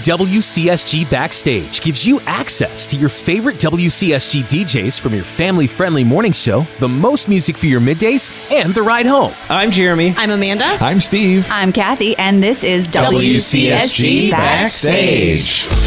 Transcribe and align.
WCSG 0.00 1.10
Backstage 1.10 1.82
gives 1.82 2.06
you 2.08 2.18
access 2.20 2.86
to 2.86 2.96
your 2.96 3.10
favorite 3.10 3.56
WCSG 3.56 4.42
DJs 4.44 4.98
from 4.98 5.12
your 5.14 5.22
family 5.22 5.66
friendly 5.66 6.02
morning 6.02 6.32
show, 6.32 6.66
the 6.78 6.88
most 6.88 7.28
music 7.28 7.58
for 7.58 7.66
your 7.66 7.80
middays, 7.80 8.50
and 8.50 8.72
the 8.72 8.80
ride 8.80 9.04
home. 9.04 9.34
I'm 9.50 9.70
Jeremy. 9.70 10.14
I'm 10.16 10.30
Amanda. 10.30 10.64
I'm 10.80 10.98
Steve. 10.98 11.46
I'm 11.50 11.74
Kathy, 11.74 12.16
and 12.16 12.42
this 12.42 12.64
is 12.64 12.88
WCSG, 12.88 14.30
Backstage. 14.30 15.68
We're 15.68 15.81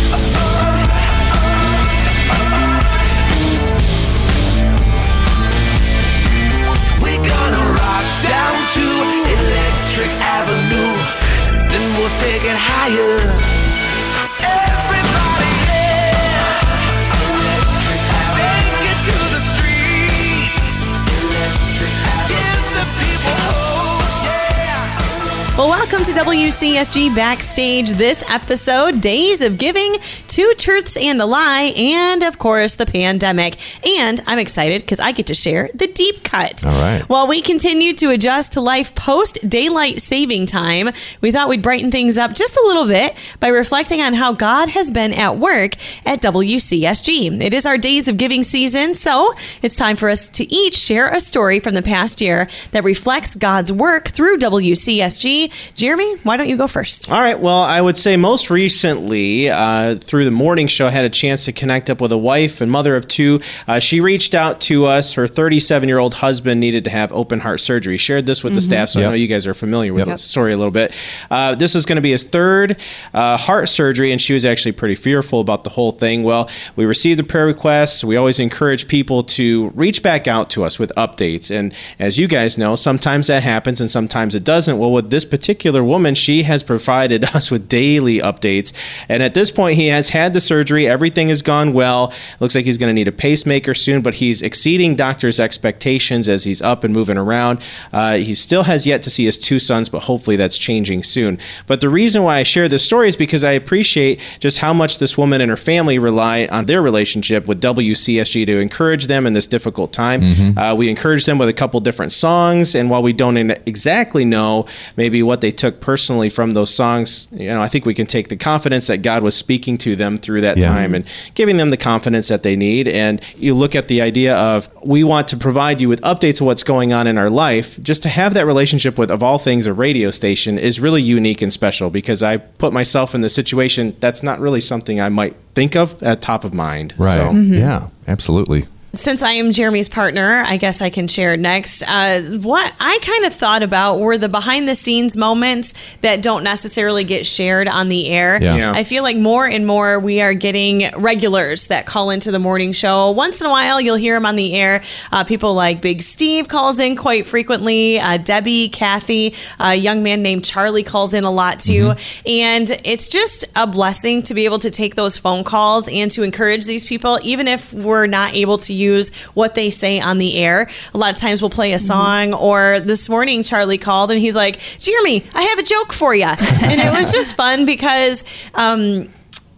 Well, 25.66 25.80
welcome 25.80 26.04
to 26.04 26.12
WCSG 26.12 27.16
Backstage. 27.16 27.90
This 27.90 28.24
episode, 28.30 29.02
Days 29.02 29.42
of 29.42 29.58
Giving, 29.58 29.96
Two 30.28 30.54
Truths 30.60 30.96
and 30.96 31.20
a 31.20 31.26
Lie, 31.26 31.74
and 31.76 32.22
of 32.22 32.38
course, 32.38 32.76
the 32.76 32.86
pandemic. 32.86 33.58
And 34.00 34.22
I'm 34.28 34.38
excited 34.38 34.84
because 34.84 35.00
I 35.00 35.12
get 35.12 35.26
to 35.26 35.34
share 35.34 35.72
the 35.74 35.88
deep 35.88 36.24
cut. 36.24 36.64
All 36.68 36.80
right. 36.80 37.02
While 37.10 37.28
we 37.28 37.42
continue 37.42 37.94
to 37.96 38.12
adjust 38.12 38.52
to 38.52 38.62
life 38.62 38.94
post 38.94 39.40
daylight 39.50 40.02
saving 40.02 40.46
time, 40.46 40.92
we 41.22 41.32
thought 41.32 41.50
we'd 41.50 41.64
brighten 41.64 41.90
things 41.90 42.16
up 42.16 42.36
just 42.36 42.56
a 42.58 42.64
little 42.64 42.86
bit 42.86 43.16
by 43.40 43.48
reflecting 43.48 44.02
on 44.02 44.14
how 44.14 44.34
God 44.34 44.70
has 44.70 44.92
been 44.92 45.14
at 45.14 45.40
work 45.40 45.78
at 46.06 46.22
WCSG. 46.22 47.42
It 47.42 47.56
is 47.56 47.66
our 47.66 47.80
Days 47.80 48.08
of 48.08 48.18
Giving 48.18 48.44
season, 48.44 48.94
so 48.94 49.34
it's 49.64 49.78
time 49.78 49.96
for 49.96 50.10
us 50.10 50.30
to 50.30 50.44
each 50.54 50.76
share 50.76 51.08
a 51.08 51.20
story 51.20 51.60
from 51.60 51.74
the 51.74 51.82
past 51.82 52.22
year 52.22 52.48
that 52.70 52.84
reflects 52.84 53.36
God's 53.36 53.74
work 53.74 54.10
through 54.10 54.38
WCSG. 54.38 55.54
Jeremy, 55.74 56.16
why 56.24 56.38
don't 56.38 56.48
you 56.50 56.58
go 56.58 56.68
first? 56.68 57.12
All 57.12 57.20
right. 57.20 57.40
Well, 57.40 57.60
I 57.62 57.82
would 57.82 57.98
say 57.98 58.18
most 58.18 58.50
recently, 58.50 59.50
uh, 59.50 59.96
through 59.96 60.26
the 60.26 60.32
morning 60.32 60.68
show, 60.68 60.88
I 60.88 60.92
had 60.92 61.06
a 61.06 61.10
chance 61.10 61.46
to 61.46 61.52
connect 61.54 61.90
up 61.90 62.02
with 62.02 62.12
a 62.12 62.18
wife 62.18 62.62
and 62.62 62.72
mother 62.72 62.96
of 62.96 63.08
two. 63.08 63.40
Uh, 63.68 63.80
she 63.80 64.00
reached 64.02 64.34
out 64.36 64.62
to 64.62 64.86
us. 64.86 65.14
Her 65.14 65.28
37 65.28 65.88
year 65.90 65.98
old 65.98 66.16
husband 66.16 66.60
needed 66.60 66.84
to 66.84 66.90
have 66.90 67.12
open 67.14 67.40
heart 67.40 67.62
surgery. 67.62 67.98
Shared 67.98 68.26
this 68.26 68.44
with 68.44 68.54
the 68.54 68.62
staff, 68.62 68.90
so 68.90 69.00
I 69.00 69.04
know 69.04 69.14
you 69.14 69.28
guys 69.28 69.48
are 69.48 69.54
familiar 69.54 69.94
with 69.94 70.08
Yep. 70.08 70.18
the 70.18 70.22
story 70.24 70.54
a 70.54 70.58
little 70.58 70.72
bit. 70.72 70.94
Uh, 71.32 71.56
this 71.56 71.74
was 71.74 71.86
going 71.86 71.96
to 71.96 72.02
be 72.02 72.12
his 72.12 72.24
third 72.24 72.78
uh, 73.14 73.38
heart 73.38 73.70
surgery, 73.70 74.12
and 74.12 74.22
she 74.22 74.34
was 74.34 74.46
actually 74.46 74.74
pretty 74.74 74.96
fearful 74.96 75.40
about 75.40 75.64
the 75.64 75.70
whole 75.70 75.92
thing. 75.92 76.24
Well, 76.24 76.50
we 76.76 76.86
received 76.86 77.18
the 77.20 77.24
prayer 77.24 77.46
requests. 77.46 78.04
We 78.04 78.18
always 78.18 78.40
encourage 78.40 78.88
people 78.88 79.24
to 79.24 79.70
reach 79.70 80.04
back 80.04 80.28
out 80.28 80.50
to 80.52 80.64
us 80.64 80.78
with 80.78 80.92
updates. 80.98 81.50
And 81.50 81.74
as 82.00 82.18
you 82.18 82.28
guys 82.28 82.58
know, 82.58 82.76
sometimes 82.76 83.28
that 83.28 83.42
happens 83.44 83.80
and 83.80 83.90
sometimes 83.90 84.36
it 84.36 84.44
doesn't. 84.44 84.78
Well, 84.78 84.92
with 84.92 85.10
this 85.10 85.24
particular 85.24 85.45
woman, 85.84 86.16
she 86.16 86.44
has 86.44 86.64
provided 86.64 87.24
us 87.36 87.52
with 87.52 87.68
daily 87.68 88.20
updates. 88.20 88.74
And 89.10 89.22
at 89.24 89.34
this 89.34 89.52
point, 89.52 89.76
he 89.76 89.88
has 89.88 90.10
had 90.10 90.34
the 90.34 90.42
surgery. 90.42 90.88
Everything 90.88 91.30
has 91.30 91.42
gone 91.42 91.74
well. 91.74 92.14
Looks 92.40 92.56
like 92.56 92.66
he's 92.66 92.78
going 92.78 92.90
to 92.90 92.94
need 92.94 93.08
a 93.08 93.12
pacemaker 93.12 93.74
soon, 93.74 94.02
but 94.02 94.16
he's 94.16 94.42
exceeding 94.42 94.96
doctors' 94.96 95.40
expectations 95.40 96.28
as 96.28 96.44
he's 96.44 96.62
up 96.62 96.84
and 96.84 96.94
moving 96.94 97.18
around. 97.18 97.60
Uh, 97.92 98.16
he 98.16 98.36
still 98.36 98.64
has 98.64 98.86
yet 98.88 99.04
to 99.04 99.10
see 99.10 99.26
his 99.26 99.38
two 99.38 99.60
sons, 99.60 99.90
but 99.90 100.04
hopefully 100.04 100.36
that's 100.36 100.58
changing 100.58 101.04
soon. 101.04 101.38
But 101.68 101.82
the 101.82 101.90
reason 101.90 102.24
why 102.24 102.38
I 102.38 102.44
share 102.44 102.68
this 102.68 102.84
story 102.84 103.08
is 103.10 103.16
because 103.16 103.44
I 103.44 103.52
appreciate 103.52 104.20
just 104.40 104.60
how 104.60 104.74
much 104.74 105.00
this 105.00 105.18
woman 105.18 105.42
and 105.42 105.50
her 105.50 105.58
family 105.58 106.00
rely 106.00 106.48
on 106.48 106.66
their 106.66 106.82
relationship 106.82 107.48
with 107.48 107.62
WCSG 107.62 108.46
to 108.46 108.60
encourage 108.60 109.08
them 109.08 109.26
in 109.28 109.34
this 109.34 109.48
difficult 109.48 109.92
time. 109.94 110.22
Uh, 110.58 110.76
we 110.76 110.90
encourage 110.90 111.26
them 111.26 111.38
with 111.38 111.50
a 111.50 111.54
couple 111.54 111.80
different 111.80 112.12
songs, 112.12 112.76
and 112.76 112.90
while 112.90 113.02
we 113.04 113.14
don't 113.14 113.36
exactly 113.66 114.26
know 114.26 114.66
maybe 114.98 115.22
what 115.24 115.35
they 115.42 115.52
took 115.52 115.82
personally 115.82 116.30
from 116.30 116.52
those 116.52 116.74
songs, 116.74 117.28
you 117.32 117.48
know, 117.50 117.62
I 117.62 117.68
think 117.68 117.86
we 117.86 117.94
can 117.94 118.06
take 118.08 118.30
the 118.30 118.36
confidence 118.38 118.88
that 118.88 118.98
God 118.98 119.24
was 119.24 119.36
speaking 119.36 119.78
to 119.80 119.96
them 119.96 120.18
through 120.18 120.42
that 120.42 120.58
Yeah. 120.58 120.66
time 120.70 120.94
and 120.96 121.06
giving 121.34 121.58
them 121.58 121.70
the 121.70 121.78
confidence 121.78 122.28
that 122.28 122.44
they 122.44 122.56
need. 122.56 122.88
And 122.88 123.22
you 123.38 123.54
look 123.56 123.76
at 123.76 123.88
the 123.88 124.02
idea 124.02 124.36
of 124.36 124.70
we 124.84 125.04
want 125.04 125.28
to 125.30 125.38
provide 125.38 125.82
you 125.82 125.90
with 125.90 126.02
updates 126.02 126.42
of 126.42 126.48
what's 126.48 126.64
going 126.64 126.94
on 126.94 127.08
in 127.08 127.18
our 127.18 127.30
life. 127.30 127.80
Just 127.82 128.02
to 128.04 128.10
have 128.10 128.34
that 128.34 128.46
relationship 128.46 128.98
with, 128.98 129.10
of 129.12 129.24
all 129.24 129.38
things, 129.38 129.66
a 129.68 129.74
radio 129.74 130.12
station 130.12 130.58
is 130.60 130.80
really 130.80 131.02
unique 131.02 131.42
and 131.42 131.52
special 131.54 131.90
because 131.90 132.22
I 132.24 132.38
put 132.38 132.74
myself 132.74 133.16
in 133.16 133.22
the 133.22 133.30
situation 133.30 133.96
that's 134.00 134.24
not 134.24 134.40
really 134.40 134.62
something 134.62 135.02
I 135.02 135.10
might 135.10 135.36
think 135.56 135.76
of 135.76 136.02
at 136.04 136.22
top 136.22 136.44
of 136.44 136.54
mind. 136.54 136.94
Right. 136.98 137.16
So- 137.16 137.32
Yeah, 137.32 137.88
absolutely. 138.08 138.66
Since 138.96 139.24
I 139.24 139.34
am 139.34 139.52
Jeremy's 139.52 139.90
partner, 139.90 140.44
I 140.48 140.56
guess 140.56 140.82
I 140.82 140.90
can 140.90 141.08
share 141.10 141.36
next. 141.36 141.84
Uh, 141.84 142.22
what 142.42 142.74
I 142.80 142.98
kind 143.02 143.26
of 143.26 143.34
thought 143.34 143.62
about 143.62 144.00
were 144.00 144.18
the 144.18 144.30
behind 144.30 144.70
the 144.70 144.76
scenes 144.76 145.18
moments 145.18 145.98
that 145.98 146.22
don't 146.22 146.44
necessarily 146.44 147.04
get 147.04 147.26
shared 147.26 147.68
on 147.68 147.90
the 147.90 148.08
air. 148.08 148.42
Yeah. 148.42 148.56
Yeah. 148.56 148.72
I 148.74 148.86
feel 148.86 149.04
like 149.04 149.18
more 149.18 149.46
and 149.46 149.68
more 149.68 150.00
we 150.00 150.22
are 150.22 150.34
getting 150.34 150.90
regulars 150.98 151.68
that 151.68 151.86
call 151.86 152.10
into 152.10 152.32
the 152.32 152.40
morning 152.40 152.72
show. 152.72 153.12
Once 153.12 153.42
in 153.42 153.48
a 153.48 153.50
while, 153.50 153.82
you'll 153.82 153.98
hear 153.98 154.16
them 154.16 154.26
on 154.26 154.38
the 154.38 154.56
air. 154.56 154.82
Uh, 155.12 155.26
people 155.26 155.54
like 155.54 155.82
Big 155.82 156.02
Steve 156.02 156.48
calls 156.48 156.80
in 156.80 156.96
quite 156.96 157.26
frequently. 157.26 158.00
Uh, 158.00 158.16
Debbie, 158.16 158.70
Kathy, 158.70 159.36
a 159.60 159.76
young 159.76 160.04
man 160.04 160.24
named 160.24 160.46
Charlie 160.46 160.84
calls 160.84 161.14
in 161.14 161.26
a 161.26 161.32
lot 161.32 161.60
too. 161.60 161.94
And 162.26 162.72
it's 162.86 163.10
just 163.10 163.46
a 163.58 163.68
blessing 163.68 164.24
to 164.24 164.34
be 164.34 164.46
able 164.46 164.60
to 164.60 164.72
take 164.72 164.96
those 164.96 165.18
phone 165.18 165.44
calls 165.44 165.90
and 165.90 166.10
to 166.12 166.24
encourage 166.24 166.66
these 166.66 166.86
people, 166.86 167.20
even 167.24 167.50
if 167.50 167.74
we're 167.74 168.08
not 168.08 168.34
able 168.34 168.58
to 168.60 168.72
use 168.72 168.85
what 169.34 169.56
they 169.56 169.70
say 169.70 170.00
on 170.00 170.18
the 170.18 170.38
air. 170.38 170.70
A 170.94 170.98
lot 170.98 171.12
of 171.12 171.18
times 171.18 171.42
we'll 171.42 171.50
play 171.50 171.74
a 171.74 171.80
song, 171.80 172.34
or 172.34 172.80
this 172.80 173.10
morning 173.10 173.44
Charlie 173.44 173.78
called 173.78 174.12
and 174.12 174.20
he's 174.20 174.36
like, 174.36 174.60
Jeremy, 174.60 175.26
I 175.34 175.44
have 175.44 175.60
a 175.60 175.64
joke 175.64 175.94
for 175.94 176.14
you. 176.14 176.26
And 176.26 176.82
it 176.82 176.92
was 176.98 177.12
just 177.14 177.36
fun 177.36 177.66
because, 177.66 178.24
um, 178.54 179.10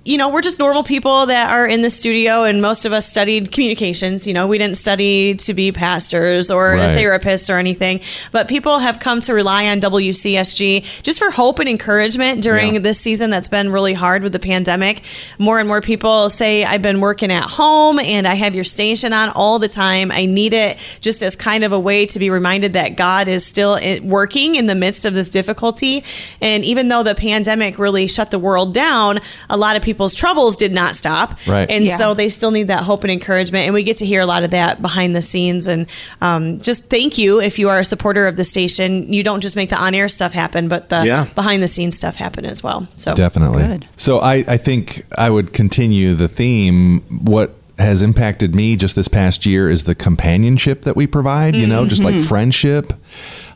you 0.08 0.18
know, 0.18 0.30
we're 0.30 0.42
just 0.42 0.58
normal 0.58 0.84
people 0.84 1.26
that 1.26 1.50
are 1.52 1.68
in 1.68 1.82
the 1.82 1.90
studio, 1.90 2.44
and 2.44 2.62
most 2.62 2.86
of 2.86 2.94
us 2.94 3.06
studied 3.06 3.52
communications. 3.52 4.26
You 4.26 4.34
know, 4.34 4.48
we 4.48 4.58
didn't 4.58 4.78
study 4.78 5.36
to 5.36 5.54
be 5.54 5.74
pastors 5.74 6.50
or 6.50 6.72
Right. 6.76 6.98
therapists 6.98 7.54
or 7.54 7.58
anything, 7.60 8.00
but 8.32 8.48
people 8.48 8.80
have 8.80 9.02
come 9.02 9.20
to 9.22 9.34
rely 9.34 9.68
on 9.68 9.82
WCSG 9.82 10.86
just 11.04 11.20
for 11.20 11.30
hope 11.30 11.60
and 11.60 11.68
encouragement 11.68 12.42
during 12.42 12.76
Yeah. 12.76 12.80
this 12.80 13.00
season 13.00 13.30
that's 13.32 13.50
been 13.50 13.70
really 13.70 13.94
hard 13.94 14.24
with 14.24 14.32
the 14.32 14.40
pandemic. 14.40 15.02
More 15.40 15.60
and 15.60 15.68
more 15.68 15.82
people 15.82 16.30
say, 16.30 16.64
I've 16.64 16.82
been 16.82 17.02
working 17.02 17.30
at 17.30 17.44
home 17.44 18.00
and 18.00 18.26
I 18.26 18.36
have 18.36 18.56
your 18.56 18.64
station 18.64 19.12
on 19.12 19.28
all 19.30 19.60
the 19.60 19.68
time. 19.68 20.10
I 20.14 20.26
need 20.26 20.54
it 20.54 20.78
just 21.02 21.22
as 21.22 21.36
kind 21.36 21.66
of 21.66 21.74
a 21.74 21.80
way 21.80 22.06
to 22.06 22.18
be 22.18 22.30
reminded 22.30 22.72
that 22.74 22.96
God 22.96 23.28
is 23.28 23.46
still 23.46 23.78
eh, 23.82 24.00
working 24.02 24.56
in 24.56 24.68
the 24.68 24.76
midst 24.76 25.04
of 25.04 25.14
this 25.14 25.28
difficulty. 25.28 26.02
And 26.42 26.64
even 26.64 26.88
though 26.88 27.04
the 27.04 27.14
pandemic 27.16 27.78
really 27.78 28.08
shut 28.08 28.32
the 28.32 28.40
world 28.40 28.74
down, 28.74 29.20
a 29.50 29.58
lot 29.58 29.76
of 29.76 29.82
people's 29.98 30.14
troubles 30.14 30.56
did 30.56 30.72
not 30.72 30.96
stop. 30.96 31.36
Right. 31.48 31.68
And 31.72 31.84
Yeah. 31.84 31.96
so 31.98 32.14
they 32.14 32.30
still 32.30 32.52
need 32.52 32.68
that 32.68 32.84
hope 32.84 33.04
and 33.04 33.10
encouragement. 33.10 33.66
And 33.66 33.74
we 33.74 33.82
get 33.82 33.98
to 33.98 34.06
hear 34.06 34.22
a 34.22 34.28
lot 34.28 34.44
of 34.44 34.52
that 34.52 34.80
behind 34.80 35.16
the 35.16 35.24
scenes. 35.24 35.66
And 35.68 35.88
um, 36.22 36.60
just 36.60 36.86
thank 36.88 37.18
you 37.18 37.42
if 37.42 37.58
you 37.58 37.68
are 37.70 37.80
a 37.80 37.84
supporter 37.84 38.28
of 38.28 38.36
the 38.36 38.44
station. 38.44 39.12
You 39.12 39.24
don't 39.24 39.42
just 39.42 39.56
make 39.56 39.70
the 39.72 39.76
on 39.76 39.96
air 39.96 40.08
stuff 40.08 40.34
happen, 40.34 40.68
but 40.68 40.90
the 40.90 41.04
Yeah. 41.04 41.26
behind 41.34 41.64
the 41.64 41.68
scenes 41.68 41.96
stuff 41.98 42.16
happen 42.16 42.46
as 42.46 42.62
well. 42.62 42.88
So 42.96 43.16
Definitely. 43.16 43.64
Good. 43.66 43.88
So 43.96 44.20
I, 44.20 44.46
I 44.48 44.58
think 44.58 45.02
I 45.18 45.32
would 45.32 45.52
continue 45.52 46.14
the 46.14 46.28
theme. 46.28 47.02
What 47.10 47.56
has 47.80 48.04
impacted 48.04 48.54
me 48.54 48.76
just 48.76 48.96
this 48.96 49.08
past 49.08 49.48
year 49.48 49.68
is 49.68 49.86
the 49.86 49.96
companionship 49.96 50.84
that 50.84 50.96
we 50.96 51.08
provide, 51.08 51.56
you 51.56 51.66
know, 51.66 51.88
just 51.88 52.04
like 52.04 52.20
friendship. 52.22 52.94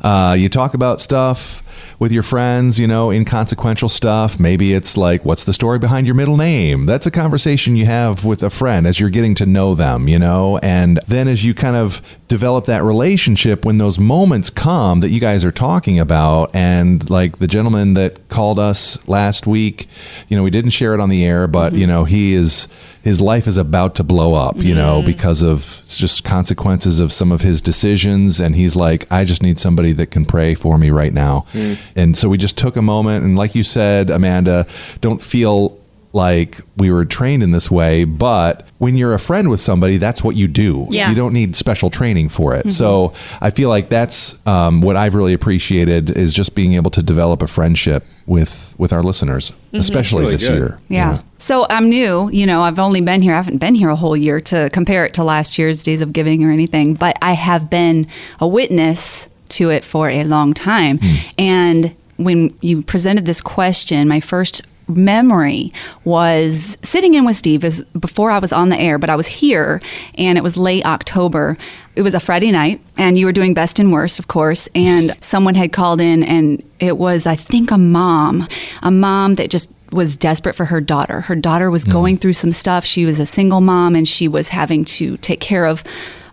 Uh, 0.01 0.35
you 0.37 0.49
talk 0.49 0.73
about 0.73 0.99
stuff 0.99 1.61
with 2.01 2.11
your 2.11 2.23
friends, 2.23 2.79
you 2.79 2.87
know, 2.87 3.11
inconsequential 3.11 3.87
stuff. 3.87 4.39
Maybe 4.39 4.73
it's 4.73 4.97
like, 4.97 5.23
what's 5.23 5.43
the 5.43 5.53
story 5.53 5.77
behind 5.77 6.07
your 6.07 6.15
middle 6.15 6.35
name? 6.35 6.87
That's 6.87 7.05
a 7.05 7.11
conversation 7.11 7.75
you 7.75 7.85
have 7.85 8.25
with 8.25 8.41
a 8.41 8.49
friend 8.49 8.87
as 8.87 8.99
you're 8.99 9.11
getting 9.11 9.35
to 9.35 9.45
know 9.45 9.75
them, 9.75 10.07
you 10.07 10.17
know, 10.17 10.57
and 10.63 10.99
then 11.07 11.27
as 11.27 11.45
you 11.45 11.53
kind 11.53 11.75
of 11.75 12.01
develop 12.27 12.65
that 12.65 12.81
relationship, 12.81 13.65
when 13.65 13.77
those 13.77 13.99
moments 13.99 14.49
come 14.49 15.01
that 15.01 15.11
you 15.11 15.19
guys 15.19 15.45
are 15.45 15.51
talking 15.51 15.99
about, 15.99 16.49
and 16.55 17.07
like 17.07 17.37
the 17.37 17.45
gentleman 17.45 17.93
that 17.93 18.29
called 18.29 18.57
us 18.57 19.07
last 19.07 19.45
week, 19.45 19.85
you 20.27 20.35
know, 20.35 20.41
we 20.41 20.49
didn't 20.49 20.71
share 20.71 20.95
it 20.95 20.99
on 20.99 21.09
the 21.09 21.23
air, 21.23 21.47
but, 21.47 21.69
mm-hmm. 21.69 21.81
you 21.81 21.85
know, 21.85 22.05
he 22.05 22.33
is, 22.33 22.67
his 23.03 23.21
life 23.21 23.47
is 23.47 23.57
about 23.57 23.95
to 23.95 24.03
blow 24.03 24.33
up, 24.33 24.57
you 24.57 24.75
know, 24.75 25.01
mm. 25.01 25.05
because 25.05 25.41
of 25.41 25.81
just 25.87 26.23
consequences 26.23 26.99
of 26.99 27.11
some 27.11 27.31
of 27.31 27.41
his 27.41 27.61
decisions. 27.61 28.39
And 28.39 28.55
he's 28.55 28.75
like, 28.75 29.11
I 29.11 29.25
just 29.25 29.41
need 29.41 29.59
somebody 29.59 29.91
that 29.93 30.11
can 30.11 30.25
pray 30.25 30.53
for 30.53 30.77
me 30.77 30.91
right 30.91 31.13
now. 31.13 31.45
Mm. 31.53 31.79
And 31.95 32.17
so 32.17 32.29
we 32.29 32.37
just 32.37 32.57
took 32.57 32.75
a 32.75 32.81
moment. 32.81 33.25
And 33.25 33.35
like 33.35 33.55
you 33.55 33.63
said, 33.63 34.09
Amanda, 34.09 34.67
don't 35.01 35.21
feel 35.21 35.80
like 36.13 36.59
we 36.77 36.91
were 36.91 37.05
trained 37.05 37.43
in 37.43 37.51
this 37.51 37.71
way, 37.71 38.03
but 38.03 38.67
when 38.79 38.97
you're 38.97 39.13
a 39.13 39.19
friend 39.19 39.49
with 39.49 39.61
somebody, 39.61 39.97
that's 39.97 40.23
what 40.23 40.35
you 40.35 40.47
do. 40.47 40.87
Yeah. 40.89 41.09
You 41.09 41.15
don't 41.15 41.33
need 41.33 41.55
special 41.55 41.89
training 41.89 42.29
for 42.29 42.55
it. 42.55 42.71
So 42.71 43.09
mm-hmm. 43.09 43.43
I 43.43 43.51
feel 43.51 43.69
like 43.69 43.89
that's 43.89 44.35
um, 44.47 44.81
what 44.81 44.95
I've 44.95 45.15
really 45.15 45.33
appreciated 45.33 46.09
is 46.09 46.33
just 46.33 46.55
being 46.55 46.73
able 46.73 46.91
to 46.91 47.03
develop 47.03 47.41
a 47.41 47.47
friendship 47.47 48.03
with 48.25 48.75
with 48.77 48.91
our 48.91 49.03
listeners, 49.03 49.51
mm-hmm. 49.51 49.77
especially 49.77 50.21
really 50.21 50.35
this 50.35 50.47
good. 50.47 50.57
year. 50.57 50.79
Yeah. 50.89 51.21
So 51.37 51.65
I'm 51.69 51.89
new. 51.89 52.29
You 52.31 52.45
know, 52.45 52.61
I've 52.61 52.79
only 52.79 53.01
been 53.01 53.21
here. 53.21 53.33
I 53.33 53.37
haven't 53.37 53.57
been 53.57 53.75
here 53.75 53.89
a 53.89 53.95
whole 53.95 54.17
year 54.17 54.41
to 54.41 54.69
compare 54.71 55.05
it 55.05 55.13
to 55.15 55.23
last 55.23 55.57
year's 55.57 55.83
Days 55.83 56.01
of 56.01 56.11
Giving 56.13 56.43
or 56.43 56.51
anything, 56.51 56.93
but 56.93 57.17
I 57.21 57.33
have 57.33 57.69
been 57.69 58.07
a 58.39 58.47
witness 58.47 59.29
to 59.49 59.69
it 59.69 59.83
for 59.83 60.09
a 60.09 60.23
long 60.23 60.53
time. 60.53 60.97
Hmm. 60.97 61.15
And 61.37 61.95
when 62.17 62.57
you 62.61 62.81
presented 62.81 63.25
this 63.25 63.41
question, 63.41 64.07
my 64.07 64.19
first 64.19 64.61
memory 64.97 65.71
was 66.03 66.77
sitting 66.83 67.13
in 67.13 67.25
with 67.25 67.35
Steve 67.35 67.63
is 67.63 67.83
before 67.99 68.31
I 68.31 68.39
was 68.39 68.53
on 68.53 68.69
the 68.69 68.77
air, 68.77 68.97
but 68.97 69.09
I 69.09 69.15
was 69.15 69.27
here 69.27 69.81
and 70.15 70.37
it 70.37 70.41
was 70.41 70.57
late 70.57 70.85
October. 70.85 71.57
It 71.95 72.01
was 72.01 72.13
a 72.13 72.19
Friday 72.19 72.51
night 72.51 72.81
and 72.97 73.17
you 73.17 73.25
were 73.25 73.31
doing 73.31 73.53
best 73.53 73.79
and 73.79 73.91
worst, 73.91 74.19
of 74.19 74.27
course, 74.27 74.69
and 74.73 75.15
someone 75.23 75.55
had 75.55 75.73
called 75.73 76.01
in 76.01 76.23
and 76.23 76.63
it 76.79 76.97
was 76.97 77.25
I 77.25 77.35
think 77.35 77.71
a 77.71 77.77
mom, 77.77 78.47
a 78.81 78.91
mom 78.91 79.35
that 79.35 79.49
just 79.49 79.69
was 79.91 80.15
desperate 80.15 80.55
for 80.55 80.65
her 80.65 80.81
daughter. 80.81 81.21
Her 81.21 81.35
daughter 81.35 81.69
was 81.69 81.83
hmm. 81.83 81.91
going 81.91 82.17
through 82.17 82.33
some 82.33 82.51
stuff. 82.51 82.85
She 82.85 83.05
was 83.05 83.19
a 83.19 83.25
single 83.25 83.61
mom 83.61 83.95
and 83.95 84.07
she 84.07 84.27
was 84.27 84.49
having 84.49 84.85
to 84.85 85.17
take 85.17 85.39
care 85.39 85.65
of 85.65 85.83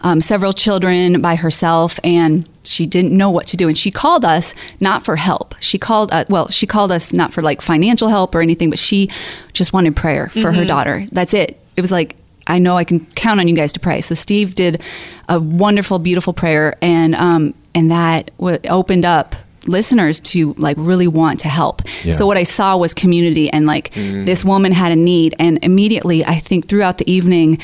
um, 0.02 0.20
several 0.20 0.52
children 0.52 1.20
by 1.20 1.34
herself 1.36 1.98
and 2.04 2.48
she 2.64 2.86
didn't 2.86 3.16
know 3.16 3.30
what 3.30 3.46
to 3.48 3.56
do. 3.56 3.66
And 3.68 3.76
she 3.76 3.90
called 3.90 4.24
us 4.24 4.54
not 4.80 5.04
for 5.04 5.16
help. 5.16 5.54
She 5.60 5.78
called 5.78 6.12
uh, 6.12 6.24
well 6.28 6.48
she 6.48 6.66
called 6.66 6.92
us 6.92 7.12
not 7.12 7.32
for 7.32 7.42
like 7.42 7.60
financial 7.62 8.08
help 8.08 8.34
or 8.34 8.40
anything 8.42 8.70
but 8.70 8.78
she 8.78 9.08
just 9.52 9.72
wanted 9.72 9.96
prayer 9.96 10.28
for 10.28 10.52
her 10.52 10.64
daughter. 10.64 11.06
That's 11.12 11.34
it. 11.34 11.58
It 11.76 11.80
was 11.80 11.90
like 11.90 12.16
i 12.50 12.58
know 12.58 12.78
i 12.78 12.84
can 12.84 13.04
count 13.14 13.40
on 13.40 13.46
you 13.48 13.54
guys 13.54 13.72
to 13.74 13.80
pray. 13.80 14.00
So 14.00 14.14
steve 14.14 14.54
did 14.54 14.82
a 15.28 15.38
wonderful 15.38 15.98
beautiful 15.98 16.32
prayer 16.32 16.76
and 16.80 17.14
um 17.14 17.54
and 17.74 17.90
that 17.90 18.30
w- 18.38 18.58
opened 18.68 19.04
up 19.04 19.36
listeners 19.66 20.18
to 20.20 20.54
like 20.54 20.76
really 20.78 21.06
want 21.08 21.40
to 21.40 21.48
help. 21.48 21.82
So 22.12 22.26
what 22.26 22.36
i 22.38 22.42
saw 22.44 22.76
was 22.76 22.94
community 22.94 23.50
and 23.50 23.66
like 23.66 23.92
this 23.94 24.44
woman 24.44 24.72
had 24.72 24.92
a 24.92 24.96
need 24.96 25.34
and 25.38 25.58
immediately 25.62 26.24
i 26.24 26.36
think 26.36 26.66
throughout 26.68 26.96
the 26.98 27.10
evening 27.10 27.58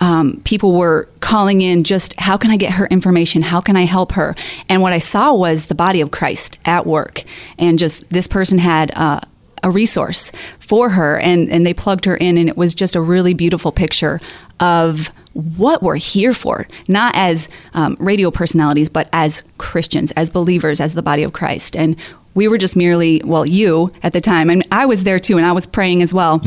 um, 0.00 0.40
people 0.44 0.76
were 0.76 1.08
calling 1.20 1.60
in 1.60 1.84
just 1.84 2.18
how 2.18 2.36
can 2.36 2.50
I 2.50 2.56
get 2.56 2.72
her 2.72 2.86
information? 2.86 3.42
How 3.42 3.60
can 3.60 3.76
I 3.76 3.84
help 3.84 4.12
her? 4.12 4.34
And 4.68 4.82
what 4.82 4.92
I 4.92 4.98
saw 4.98 5.34
was 5.34 5.66
the 5.66 5.74
body 5.74 6.00
of 6.00 6.10
Christ 6.10 6.58
at 6.64 6.86
work, 6.86 7.22
and 7.58 7.78
just 7.78 8.08
this 8.10 8.26
person 8.26 8.58
had. 8.58 8.90
Uh, 8.96 9.20
a 9.62 9.70
resource 9.70 10.32
for 10.58 10.88
her 10.88 11.18
and, 11.18 11.50
and 11.50 11.66
they 11.66 11.74
plugged 11.74 12.06
her 12.06 12.16
in 12.16 12.38
and 12.38 12.48
it 12.48 12.56
was 12.56 12.74
just 12.74 12.96
a 12.96 13.00
really 13.00 13.34
beautiful 13.34 13.70
picture 13.70 14.18
of 14.58 15.12
what 15.34 15.82
we're 15.82 15.96
here 15.96 16.32
for 16.32 16.66
not 16.88 17.14
as 17.14 17.46
um, 17.74 17.94
radio 18.00 18.30
personalities 18.30 18.88
but 18.88 19.06
as 19.12 19.42
christians 19.58 20.12
as 20.12 20.30
believers 20.30 20.80
as 20.80 20.94
the 20.94 21.02
body 21.02 21.22
of 21.22 21.34
christ 21.34 21.76
and 21.76 21.94
we 22.34 22.48
were 22.48 22.56
just 22.56 22.74
merely 22.74 23.20
well 23.24 23.44
you 23.44 23.92
at 24.02 24.14
the 24.14 24.20
time 24.20 24.48
and 24.48 24.64
i 24.72 24.86
was 24.86 25.04
there 25.04 25.18
too 25.18 25.36
and 25.36 25.44
i 25.44 25.52
was 25.52 25.66
praying 25.66 26.00
as 26.00 26.14
well 26.14 26.40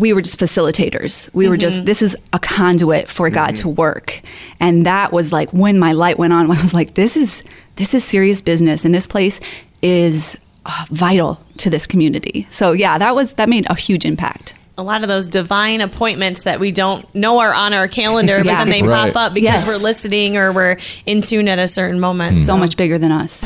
we 0.00 0.12
were 0.14 0.22
just 0.22 0.38
facilitators. 0.40 1.32
We 1.34 1.48
were 1.48 1.56
just, 1.58 1.84
this 1.84 2.00
is 2.02 2.16
a 2.32 2.38
conduit 2.38 3.08
for 3.08 3.28
God 3.30 3.54
to 3.56 3.68
work. 3.68 4.20
And 4.58 4.86
that 4.86 5.12
was 5.12 5.32
like 5.32 5.50
when 5.52 5.78
my 5.78 5.92
light 5.92 6.18
went 6.18 6.32
on, 6.32 6.48
when 6.48 6.58
I 6.58 6.62
was 6.62 6.74
like, 6.74 6.94
this 6.94 7.16
is, 7.16 7.44
this 7.76 7.92
is 7.94 8.02
serious 8.02 8.40
business. 8.40 8.84
And 8.84 8.94
this 8.94 9.06
place 9.06 9.40
is 9.82 10.36
uh, 10.66 10.84
vital 10.90 11.34
to 11.58 11.70
this 11.70 11.86
community. 11.86 12.46
So 12.50 12.72
yeah, 12.72 12.98
that 12.98 13.14
was, 13.14 13.34
that 13.34 13.48
made 13.48 13.66
a 13.70 13.74
huge 13.74 14.04
impact. 14.04 14.54
a 14.78 14.82
lot 14.82 15.02
of 15.02 15.08
those 15.08 15.26
divine 15.26 15.82
appointments 15.82 16.42
that 16.44 16.58
we 16.58 16.72
don't 16.72 17.04
know 17.14 17.40
are 17.40 17.52
on 17.52 17.74
our 17.74 17.86
calendar, 17.86 18.38
but 18.38 18.44
then 18.64 18.70
they 18.70 18.82
Right. 18.82 19.12
pop 19.12 19.28
up 19.28 19.34
because 19.34 19.64
Yes. 19.64 19.66
we're 19.66 19.76
listening 19.84 20.38
or 20.38 20.52
we're 20.52 20.78
in 21.04 21.20
tune 21.20 21.48
at 21.48 21.58
a 21.58 21.68
certain 21.68 22.00
moment. 22.00 22.30
So 22.30 22.56
much 22.56 22.76
bigger 22.78 22.96
than 22.98 23.12
us. 23.12 23.44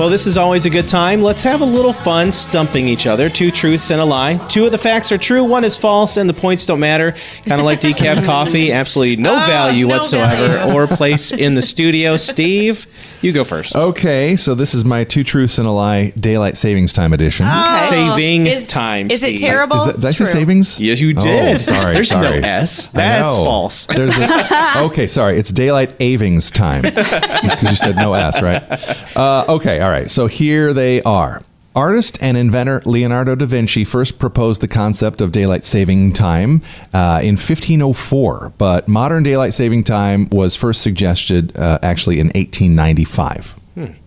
Well, 0.00 0.08
this 0.08 0.26
is 0.26 0.38
always 0.38 0.64
a 0.64 0.70
good 0.70 0.88
time. 0.88 1.20
Let's 1.20 1.42
have 1.42 1.60
a 1.60 1.64
little 1.66 1.92
fun 1.92 2.32
stumping 2.32 2.88
each 2.88 3.06
other. 3.06 3.28
Two 3.28 3.50
truths 3.50 3.90
and 3.90 4.00
a 4.00 4.04
lie. 4.06 4.38
Two 4.48 4.64
of 4.64 4.72
the 4.72 4.78
facts 4.78 5.12
are 5.12 5.18
true, 5.18 5.44
one 5.44 5.62
is 5.62 5.76
false, 5.76 6.16
and 6.16 6.26
the 6.26 6.32
points 6.32 6.64
don't 6.64 6.80
matter. 6.80 7.12
Kind 7.44 7.60
of 7.60 7.66
like 7.66 7.82
decaf 7.82 8.24
coffee, 8.24 8.72
absolutely 8.72 9.16
no 9.16 9.34
ah, 9.34 9.46
value 9.46 9.86
no 9.86 9.94
whatsoever 9.94 10.56
value. 10.56 10.74
or 10.74 10.86
place 10.86 11.32
in 11.32 11.54
the 11.54 11.60
studio. 11.60 12.16
Steve, 12.16 12.86
you 13.22 13.32
go 13.32 13.44
first. 13.44 13.76
Okay, 13.76 14.36
so 14.36 14.54
this 14.54 14.74
is 14.74 14.84
my 14.84 15.04
two 15.04 15.22
truths 15.24 15.58
and 15.58 15.66
a 15.66 15.70
lie 15.70 16.10
daylight 16.10 16.56
savings 16.56 16.92
time 16.92 17.12
edition. 17.12 17.46
Saving 17.88 18.46
Is- 18.46 18.66
time. 18.66 19.10
Is 19.10 19.22
it 19.22 19.36
Steve. 19.36 19.40
terrible? 19.40 19.76
Is 19.76 19.86
that, 19.86 19.96
did 19.96 20.04
I 20.06 20.08
say 20.08 20.16
True. 20.24 20.26
savings? 20.26 20.80
Yes, 20.80 21.00
you 21.00 21.14
Oh, 21.16 21.20
did. 21.20 21.60
sorry, 21.60 21.94
There's 21.94 22.08
sorry. 22.08 22.40
no 22.40 22.46
S. 22.48 22.94
I 22.94 22.98
That's 22.98 23.38
know. 23.38 23.44
false. 23.44 23.86
There's 23.94 24.16
a, 24.18 24.80
okay, 24.86 25.06
sorry. 25.06 25.38
It's 25.38 25.50
daylight 25.50 25.94
avings 26.00 26.50
time 26.50 26.82
because 26.82 27.62
you 27.62 27.76
said 27.76 27.96
no 27.96 28.14
S, 28.14 28.40
right? 28.42 28.62
Uh, 29.16 29.44
okay, 29.48 29.80
all 29.80 29.90
right. 29.90 30.08
So 30.10 30.26
here 30.26 30.72
they 30.72 31.02
are. 31.02 31.42
Artist 31.74 32.18
and 32.20 32.36
inventor 32.36 32.82
Leonardo 32.84 33.36
da 33.36 33.46
Vinci 33.46 33.84
first 33.84 34.18
proposed 34.18 34.60
the 34.60 34.68
concept 34.68 35.20
of 35.20 35.30
daylight 35.30 35.62
saving 35.62 36.12
time 36.12 36.62
uh, 36.92 37.20
in 37.22 37.36
1504, 37.36 38.54
but 38.58 38.88
modern 38.88 39.22
daylight 39.22 39.54
saving 39.54 39.84
time 39.84 40.28
was 40.30 40.56
first 40.56 40.82
suggested 40.82 41.56
uh, 41.56 41.78
actually 41.82 42.18
in 42.18 42.26
1895. 42.28 43.56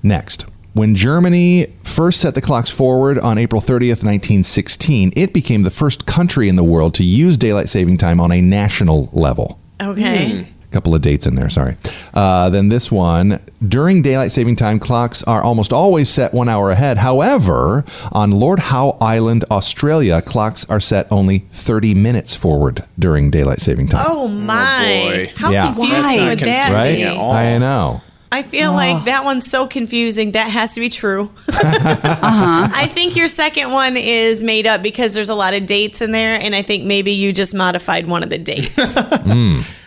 Next. 0.04 0.46
When 0.74 0.96
Germany 0.96 1.68
first 1.84 2.20
set 2.20 2.36
the 2.36 2.42
clocks 2.42 2.70
forward 2.70 3.20
on 3.20 3.38
April 3.38 3.62
30th, 3.62 4.04
1916, 4.04 5.14
it 5.16 5.32
became 5.32 5.62
the 5.62 5.72
first 5.72 6.06
country 6.06 6.50
in 6.50 6.56
the 6.56 6.64
world 6.64 6.96
to 6.96 7.04
use 7.04 7.38
daylight 7.38 7.70
saving 7.70 7.98
time 7.98 8.20
on 8.20 8.32
a 8.32 8.42
national 8.42 9.10
level. 9.14 9.60
Okay. 9.82 10.48
Couple 10.74 10.94
of 10.94 11.02
dates 11.02 11.26
in 11.26 11.36
there, 11.36 11.50
sorry. 11.50 11.78
Uh, 12.14 12.50
then 12.50 12.68
this 12.70 12.92
one 12.92 13.40
during 13.66 14.02
daylight 14.02 14.32
saving 14.32 14.56
time, 14.58 14.80
clocks 14.80 15.24
are 15.24 15.42
almost 15.42 15.72
always 15.72 16.10
set 16.10 16.34
one 16.34 16.50
hour 16.50 16.72
ahead. 16.72 16.98
However, 16.98 17.86
on 18.12 18.32
Lord 18.32 18.60
Howe 18.60 18.98
Island, 19.00 19.46
Australia, 19.50 20.22
clocks 20.22 20.66
are 20.70 20.80
set 20.82 21.08
only 21.12 21.40
30 21.52 21.94
minutes 21.94 22.36
forward 22.36 22.84
during 23.00 23.32
daylight 23.32 23.62
saving 23.62 23.88
time. 23.88 24.06
Oh 24.08 24.28
my! 24.28 25.04
boy. 25.28 25.32
How 25.38 25.52
Yeah. 25.52 25.74
confusing 25.74 26.20
Why? 26.20 26.26
would 26.30 26.40
that 26.40 26.74
right? 26.74 26.96
be? 26.96 27.06
I 27.06 27.58
know. 27.58 28.02
I 28.32 28.42
feel 28.42 28.72
like 28.72 29.06
that 29.06 29.24
one's 29.26 29.46
so 29.46 29.68
confusing. 29.68 30.32
That 30.32 30.50
has 30.50 30.74
to 30.74 30.80
be 30.80 30.90
true. 30.90 31.30
I 31.50 32.90
think 32.92 33.16
your 33.16 33.28
second 33.28 33.72
one 33.72 33.96
is 33.96 34.44
made 34.44 34.66
up 34.66 34.82
because 34.82 35.14
there's 35.14 35.30
a 35.30 35.36
lot 35.36 35.54
of 35.54 35.68
dates 35.68 36.02
in 36.02 36.12
there, 36.14 36.34
and 36.42 36.56
I 36.56 36.64
think 36.64 36.84
maybe 36.84 37.12
you 37.12 37.32
just 37.32 37.54
modified 37.54 38.08
one 38.08 38.24
of 38.24 38.32
the 38.32 38.40
dates. 38.40 38.98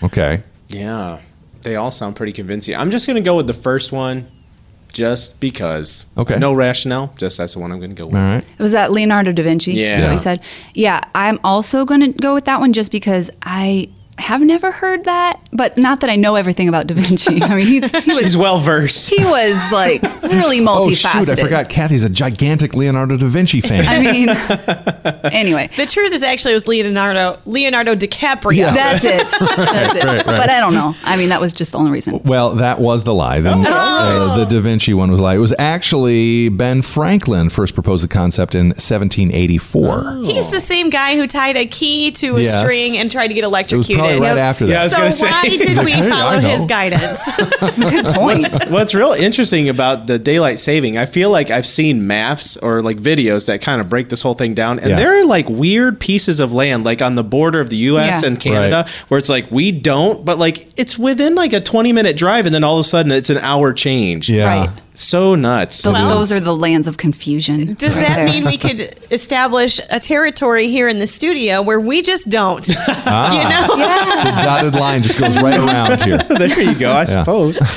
Okay. 0.03 0.43
Yeah. 0.69 1.21
They 1.63 1.77
all 1.77 1.91
sound 1.91 2.17
pretty 2.17 2.33
convincing. 2.33 2.77
I'm 2.77 2.91
just 2.91 3.07
going 3.07 3.17
to 3.17 3.23
go 3.23 3.37
with 3.37 3.47
the 3.47 3.55
first 3.55 3.93
one 3.93 4.31
just 4.93 5.41
because. 5.41 6.07
Okay. 6.17 6.39
No 6.39 6.53
rationale. 6.53 7.13
Just 7.19 7.39
that's 7.39 7.55
the 7.55 7.61
one 7.61 7.73
I'm 7.73 7.79
going 7.79 7.91
to 7.91 7.97
go 7.97 8.07
with. 8.07 8.17
All 8.17 8.23
right. 8.23 8.45
Was 8.59 8.73
that 8.73 8.93
Leonardo 8.93 9.33
da 9.33 9.43
Vinci? 9.43 9.73
Yeah. 9.73 9.99
Is 9.99 10.05
what 10.05 10.13
you 10.13 10.19
said? 10.19 10.41
Yeah, 10.75 11.01
I'm 11.15 11.39
also 11.45 11.85
going 11.85 12.01
to 12.01 12.09
go 12.09 12.35
with 12.35 12.45
that 12.47 12.61
one 12.61 12.73
just 12.73 12.93
because 12.93 13.31
I 13.43 13.91
have 14.19 14.41
never 14.41 14.71
heard 14.73 15.05
that, 15.05 15.41
but 15.53 15.77
not 15.77 16.01
that 16.01 16.09
I 16.11 16.17
know 16.17 16.37
everything 16.37 16.69
about 16.69 16.87
Da 16.87 16.95
Vinci. 16.95 17.43
I 17.43 17.55
mean, 17.55 17.67
he's, 17.67 17.91
he 18.05 18.11
was 18.23 18.37
well 18.37 18.61
versed. 18.61 19.11
he 19.11 19.23
was 19.25 19.71
like 19.73 20.03
really 20.23 20.61
Oh, 20.67 20.89
multifaceted. 20.89 21.27
shoot. 21.27 21.39
I 21.39 21.43
forgot 21.43 21.69
Kathy's 21.69 22.03
a 22.03 22.09
gigantic 22.09 22.75
Leonardo 22.75 23.17
da 23.19 23.27
Vinci 23.27 23.61
fan. 23.61 23.85
I 23.87 24.01
mean, 24.01 24.29
anyway, 25.33 25.69
the 25.77 25.85
truth 25.87 26.13
is 26.13 26.23
actually 26.23 26.53
it 26.53 26.55
was 26.55 26.67
Leonardo 26.69 27.39
Leonardo 27.45 27.95
DiCaprio. 27.95 28.57
Yeah. 28.57 28.73
that's 28.75 29.05
it. 29.05 29.29
That's 29.57 29.95
it. 30.21 30.27
But 30.27 30.49
I 30.51 30.61
don't 30.61 30.75
know. 30.75 30.95
I 31.05 31.17
mean, 31.17 31.29
that 31.29 31.41
was 31.41 31.53
just 31.53 31.73
the 31.73 31.79
only 31.79 31.91
reason. 31.91 32.21
Well, 32.25 32.55
that 32.57 32.81
was 32.81 33.05
the 33.05 33.15
lie. 33.15 33.41
Then 33.41 33.65
uh, 33.67 34.37
the 34.37 34.45
Da 34.47 34.61
Vinci 34.61 34.95
one 34.95 35.11
was 35.11 35.21
a 35.21 35.23
lie. 35.23 35.35
It 35.37 35.41
was 35.41 35.55
actually 35.59 36.49
Ben 36.49 36.81
Franklin 36.83 37.51
first 37.51 37.75
proposed 37.75 38.03
the 38.03 38.09
concept 38.09 38.55
in 38.55 38.69
1784. 38.69 40.23
He's 40.25 40.51
the 40.51 40.61
same 40.61 40.91
guy 40.91 41.17
who 41.17 41.27
tied 41.27 41.57
a 41.57 41.67
key 41.67 42.11
to 42.13 42.35
a 42.37 42.41
Yes. 42.41 42.61
string 42.61 42.97
and 42.97 43.11
tried 43.11 43.29
to 43.29 43.35
get 43.35 43.45
electrocuted. 43.45 44.06
Probably 44.09 44.21
right 44.29 44.39
after 44.39 44.65
Yeah, 44.67 44.83
I 44.83 44.89
that. 44.89 45.05
was 45.05 45.19
so 45.19 45.27
gonna 45.27 45.33
say. 45.43 45.49
why 45.51 45.57
did 45.75 45.79
we 45.85 45.91
"Hey, 45.93 46.07
I 46.07 46.11
follow 46.11 46.41
know." 46.41 46.49
his 46.49 46.67
guidance? 46.67 47.37
Good 47.61 48.07
point. 48.15 48.71
What's 48.71 48.95
real 48.95 49.13
interesting 49.13 49.69
about 49.69 50.07
the 50.07 50.19
daylight 50.19 50.59
saving, 50.59 50.97
I 50.99 51.07
feel 51.07 51.31
like 51.31 51.51
I've 51.51 51.67
seen 51.67 52.07
maps 52.07 52.57
or 52.57 52.83
like 52.83 52.99
videos 52.99 53.47
that 53.47 53.61
kind 53.63 53.81
of 53.81 53.89
break 53.89 54.09
this 54.09 54.23
whole 54.23 54.35
thing 54.35 54.55
down, 54.55 54.79
and 54.79 54.91
Yeah. 54.91 54.97
there 54.97 55.21
are 55.21 55.25
like 55.25 55.49
weird 55.49 56.01
pieces 56.01 56.41
of 56.41 56.53
land, 56.53 56.85
like 56.85 57.03
on 57.03 57.15
the 57.15 57.25
border 57.25 57.61
of 57.61 57.71
the 57.71 57.77
U.S. 57.77 58.23
Yeah. 58.23 58.29
and 58.29 58.41
Canada, 58.41 58.85
Right. 58.87 58.89
where 59.09 59.19
it's 59.19 59.29
like 59.29 59.51
we 59.51 59.73
don't, 59.73 60.25
but 60.25 60.39
like 60.39 60.69
it's 60.77 60.99
within 60.99 61.35
like 61.35 61.53
a 61.53 61.61
twenty 61.61 61.93
minute 61.93 62.17
drive, 62.17 62.47
and 62.47 62.55
then 62.55 62.65
all 62.65 62.75
of 62.75 62.81
a 62.81 62.85
sudden 62.89 63.13
it's 63.13 63.31
an 63.31 63.39
hour 63.39 63.73
change. 63.73 64.29
yeah. 64.29 64.47
Right. 64.61 64.71
So 64.99 65.35
nuts. 65.35 65.77
So 65.77 65.93
those 65.93 66.33
are 66.33 66.41
the 66.41 66.55
lands 66.57 66.87
of 66.89 66.97
confusion. 66.97 67.75
Does 67.75 67.95
right 67.97 68.03
that 68.09 68.17
there. 68.17 68.25
mean 68.27 68.45
we 68.45 68.57
could 68.59 68.81
establish 69.13 69.81
a 69.91 70.01
territory 70.01 70.69
here 70.69 70.89
in 70.89 70.99
the 70.99 71.07
studio 71.07 71.63
where 71.63 71.81
we 71.81 72.03
just 72.03 72.29
don't? 72.29 72.69
Ah. 73.09 73.31
You 73.31 73.49
know? 73.49 73.77
The 74.25 74.43
dotted 74.43 74.75
line 74.75 75.03
just 75.03 75.17
goes 75.19 75.37
right 75.37 75.59
around 75.61 76.03
here. 76.03 76.19
there 76.29 76.61
you 76.61 76.75
go. 76.77 76.93
I 76.93 77.05
suppose. 77.05 77.59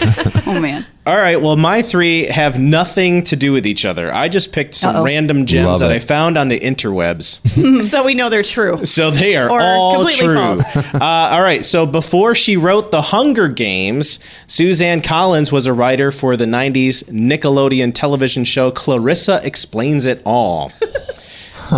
Oh 0.50 0.60
man. 0.60 0.84
All 1.06 1.16
right. 1.16 1.40
Well, 1.40 1.56
my 1.56 1.84
three 1.84 2.24
have 2.26 2.60
nothing 2.60 3.24
to 3.26 3.36
do 3.36 3.52
with 3.52 3.68
each 3.68 3.86
other. 3.86 4.12
I 4.14 4.30
just 4.30 4.52
picked 4.52 4.74
some 4.74 4.96
Uh-oh. 4.96 5.04
random 5.04 5.46
gems 5.46 5.66
Love 5.68 5.80
that 5.80 5.92
it. 5.92 5.96
I 5.96 6.00
found 6.00 6.38
on 6.40 6.48
the 6.50 6.60
interwebs. 6.60 7.84
so 7.86 8.04
we 8.04 8.16
know 8.16 8.30
they're 8.30 8.42
true. 8.42 8.84
So 8.86 9.12
they 9.12 9.36
are 9.36 9.48
Or 9.50 9.62
all 9.62 9.96
completely 9.98 10.26
true. 10.26 10.36
false. 10.36 10.76
uh, 10.96 10.98
all 11.02 11.42
right. 11.44 11.64
So 11.64 11.86
before 11.86 12.34
she 12.34 12.58
wrote 12.58 12.90
The 12.90 13.02
Hunger 13.02 13.48
Games, 13.48 14.20
Suzanne 14.48 15.02
Collins 15.02 15.52
was 15.52 15.68
a 15.68 15.74
writer 15.74 16.12
for 16.12 16.36
the 16.36 16.46
90s 16.46 17.09
Nickelodeon 17.10 17.94
television 17.94 18.44
show 18.44 18.72
Clarissa 18.72 19.42
Explains 19.44 20.06
It 20.06 20.22
All. 20.26 20.72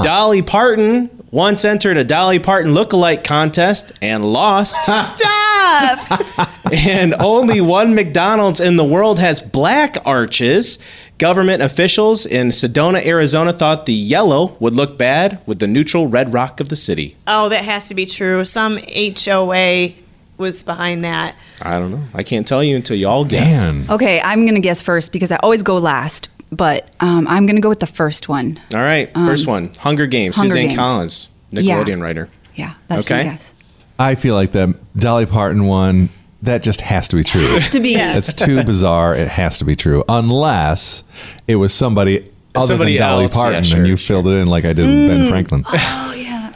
Dolly 0.03 0.41
Parton 0.41 1.09
once 1.31 1.65
entered 1.65 1.97
a 1.97 2.03
Dolly 2.03 2.39
Parton 2.39 2.73
lookalike 2.73 3.23
contest 3.23 3.91
and 4.01 4.31
lost. 4.31 4.75
Stop. 4.83 6.51
and 6.71 7.13
only 7.15 7.61
one 7.61 7.95
McDonald's 7.95 8.59
in 8.59 8.75
the 8.75 8.83
world 8.85 9.19
has 9.19 9.41
black 9.41 9.97
arches. 10.05 10.77
Government 11.17 11.61
officials 11.61 12.25
in 12.25 12.49
Sedona, 12.49 13.05
Arizona 13.05 13.53
thought 13.53 13.85
the 13.85 13.93
yellow 13.93 14.57
would 14.59 14.73
look 14.73 14.97
bad 14.97 15.39
with 15.45 15.59
the 15.59 15.67
neutral 15.67 16.07
red 16.07 16.33
rock 16.33 16.59
of 16.59 16.69
the 16.69 16.75
city. 16.75 17.15
oh, 17.27 17.49
that 17.49 17.63
has 17.63 17.89
to 17.89 17.95
be 17.95 18.05
true. 18.05 18.43
Some 18.43 18.79
HOA 18.79 19.93
was 20.41 20.63
behind 20.63 21.05
that. 21.05 21.37
I 21.61 21.79
don't 21.79 21.91
know. 21.91 22.03
I 22.13 22.23
can't 22.23 22.45
tell 22.45 22.61
you 22.61 22.75
until 22.75 22.97
y'all 22.97 23.23
guess. 23.23 23.71
Man. 23.71 23.85
Okay, 23.89 24.19
I'm 24.19 24.41
going 24.41 24.55
to 24.55 24.59
guess 24.61 24.81
first 24.81 25.13
because 25.13 25.31
I 25.31 25.37
always 25.37 25.63
go 25.63 25.77
last, 25.77 26.27
but 26.51 26.89
um, 26.99 27.25
I'm 27.29 27.45
going 27.45 27.55
to 27.55 27.61
go 27.61 27.69
with 27.69 27.79
the 27.79 27.87
first 27.87 28.27
one. 28.27 28.59
All 28.75 28.81
right, 28.81 29.09
first 29.13 29.47
one 29.47 29.73
Hunger 29.75 30.07
Games, 30.07 30.35
Hunger 30.35 30.49
Suzanne 30.49 30.67
Games. 30.67 30.77
Collins, 30.79 31.29
Yeah. 31.51 31.81
Nickelodeon 31.83 32.01
writer. 32.01 32.29
Yeah, 32.55 32.73
that's 32.89 33.09
my 33.09 33.19
Okay. 33.19 33.29
guess. 33.29 33.55
I 33.97 34.15
feel 34.15 34.35
like 34.35 34.51
the 34.51 34.77
Dolly 34.97 35.25
Parton 35.27 35.65
one, 35.65 36.09
that 36.41 36.63
just 36.63 36.81
has 36.81 37.07
to 37.09 37.15
be 37.15 37.23
true. 37.23 37.59
To 37.59 37.79
be 37.79 37.93
It's 37.95 38.33
too 38.33 38.63
bizarre. 38.65 39.15
It 39.15 39.27
has 39.29 39.59
to 39.59 39.65
be 39.65 39.75
true. 39.75 40.03
Unless 40.09 41.03
it 41.47 41.55
was 41.57 41.71
somebody 41.73 42.27
other 42.55 42.67
Somebody 42.67 42.97
than 42.97 43.07
Dolly 43.07 43.23
else, 43.25 43.35
yeah, 43.35 43.41
Parton 43.43 43.63
sure, 43.63 43.77
and 43.77 43.87
you 43.87 43.95
sure. 43.95 44.15
filled 44.15 44.27
it 44.33 44.37
in 44.37 44.47
like 44.47 44.65
I 44.65 44.73
did 44.73 44.85
with 44.87 45.07
Ben 45.07 45.29
Franklin. 45.29 45.63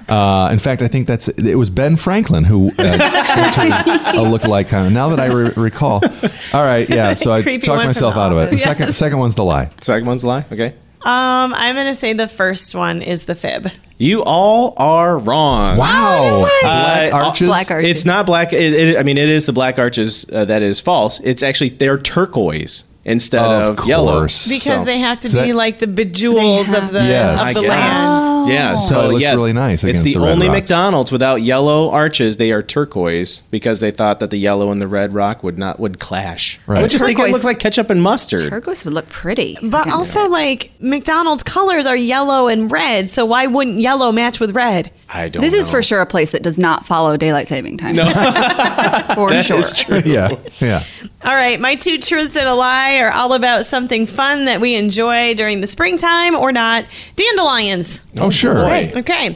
Yeah. 0.08 0.46
Uh, 0.46 0.50
in 0.52 0.60
fact, 0.60 0.82
I 0.82 0.88
think 0.88 1.08
that's 1.08 1.28
it 1.30 1.56
was 1.56 1.70
Ben 1.70 1.96
Franklin 1.96 2.44
who 2.44 2.68
uh, 2.68 2.72
entered 2.84 3.72
a 4.16 4.24
lookalike 4.26 4.70
kind 4.70 4.88
of. 4.88 4.94
Now 4.94 5.10
that 5.10 5.20
I 5.20 5.28
re- 5.28 5.52
recall, 5.56 6.02
all 6.54 6.64
right, 6.66 6.88
yeah. 6.90 7.14
So 7.16 7.32
I 7.32 7.42
Creepy 7.44 7.66
talked 7.66 7.78
one 7.78 7.88
myself 7.88 8.14
the 8.16 8.20
out 8.20 8.32
of 8.32 8.38
it. 8.38 8.42
The 8.42 8.48
office. 8.56 8.64
second, 8.64 8.94
second 8.94 9.18
one's 9.20 9.36
the 9.36 9.44
lie. 9.44 9.70
Second 9.82 10.08
one's 10.08 10.24
a 10.24 10.28
lie. 10.28 10.46
Okay. 10.52 10.74
Um, 11.02 11.54
I'm 11.56 11.76
gonna 11.76 11.94
say 11.96 12.14
the 12.14 12.28
first 12.28 12.74
one 12.76 13.02
is 13.02 13.26
the 13.26 13.36
fib. 13.36 13.70
You 13.98 14.24
all 14.24 14.74
are 14.78 15.18
wrong. 15.18 15.78
Wow, 15.78 16.50
black 16.62 17.14
Uh, 17.14 17.16
arches. 17.18 17.48
Black 17.48 17.72
arches. 17.72 17.92
It's 17.92 18.06
not 18.06 18.26
black. 18.26 18.52
It, 18.54 18.74
it, 18.74 18.98
I 18.98 19.04
mean, 19.04 19.18
it 19.18 19.30
is 19.30 19.46
the 19.46 19.54
black 19.54 19.80
arches 19.80 20.26
uh, 20.34 20.46
that 20.46 20.62
is 20.64 20.82
false. 20.82 21.20
It's 21.22 21.42
actually 21.44 21.70
they're 21.70 21.98
turquoise 21.98 22.84
instead 23.06 23.42
of, 23.44 23.80
Of 23.80 23.86
yellow. 23.88 24.22
Because 24.24 24.50
So- 24.50 24.84
they 24.86 24.98
have 25.00 25.20
to 25.20 25.28
Is 25.28 25.36
be 25.36 25.42
that- 25.52 25.56
like 25.56 25.78
the 25.80 25.86
bejewels 25.88 26.76
of 26.76 26.92
the 26.92 27.04
Yes. 27.04 27.40
Of 27.40 27.54
the 27.56 27.62
guess. 27.62 27.70
land. 27.70 27.96
Oh. 27.98 28.48
Yeah, 28.50 28.76
so 28.76 29.02
it 29.06 29.12
looks 29.14 29.22
yeah, 29.24 29.34
really 29.36 29.54
nice 29.54 29.84
It's 29.84 29.84
against 29.86 30.04
the, 30.06 30.14
the 30.16 30.20
red 30.20 30.32
only 30.32 30.48
rocks. 30.48 30.62
McDonald's 30.62 31.12
without 31.12 31.42
yellow 31.42 31.90
arches. 31.92 32.38
They 32.38 32.52
are 32.52 32.62
turquoise 32.62 33.42
because 33.52 33.80
they 33.80 33.90
thought 33.92 34.20
that 34.20 34.30
the 34.30 34.38
yellow 34.38 34.72
and 34.72 34.82
the 34.82 34.88
red 34.88 35.14
rock 35.14 35.44
would 35.44 35.58
not 35.58 35.80
would 35.80 36.00
clash. 36.00 36.60
Right. 36.68 36.80
I 36.80 36.82
would 36.82 36.90
just 36.92 37.04
think 37.06 37.18
it 37.18 37.22
Turquoise- 37.22 37.34
looked 37.34 37.46
like 37.46 37.60
ketchup 37.60 37.90
and 37.90 38.02
mustard. 38.04 38.50
Turquoise 38.50 38.84
would 38.86 38.94
look 38.94 39.10
pretty. 39.10 39.58
But 39.64 39.90
also, 39.92 40.28
like 40.28 40.72
McDonald's 40.80 41.44
colors 41.44 41.86
are 41.86 41.98
yellow 41.98 42.48
and 42.48 42.72
red, 42.72 43.10
so 43.10 43.26
why 43.26 43.48
wouldn't 43.48 43.80
yellow 43.80 44.12
match 44.12 44.40
with 44.40 44.56
red? 44.56 44.92
I 45.14 45.30
don't. 45.30 45.42
This 45.42 45.54
is 45.54 45.70
for 45.70 45.82
sure 45.82 46.02
a 46.02 46.06
place 46.06 46.32
that 46.32 46.42
does 46.44 46.58
not 46.58 46.86
follow 46.86 47.16
daylight 47.18 47.48
saving 47.48 47.78
time. 47.78 47.96
No. 47.96 48.06
for 49.16 49.30
That 49.32 49.46
sure. 49.46 49.60
is 49.60 49.72
true. 49.72 50.02
yeah, 50.06 50.30
yeah. 50.60 50.84
All 51.26 51.34
right, 51.34 51.60
my 51.60 51.74
two 51.74 51.98
truths 51.98 52.38
and 52.38 52.48
a 52.48 52.54
lie 52.54 53.00
are 53.00 53.10
all 53.10 53.34
about 53.34 53.66
something 53.66 54.06
fun 54.06 54.46
that 54.46 54.62
we 54.62 54.76
enjoy 54.76 55.34
during 55.34 55.60
the 55.60 55.66
springtime 55.66 56.36
or 56.36 56.52
not. 56.52 56.86
Dandelions. 57.16 58.02
Oh, 58.18 58.26
oh 58.26 58.30
sure. 58.30 58.54
boy. 58.54 58.92
Okay. 58.96 59.36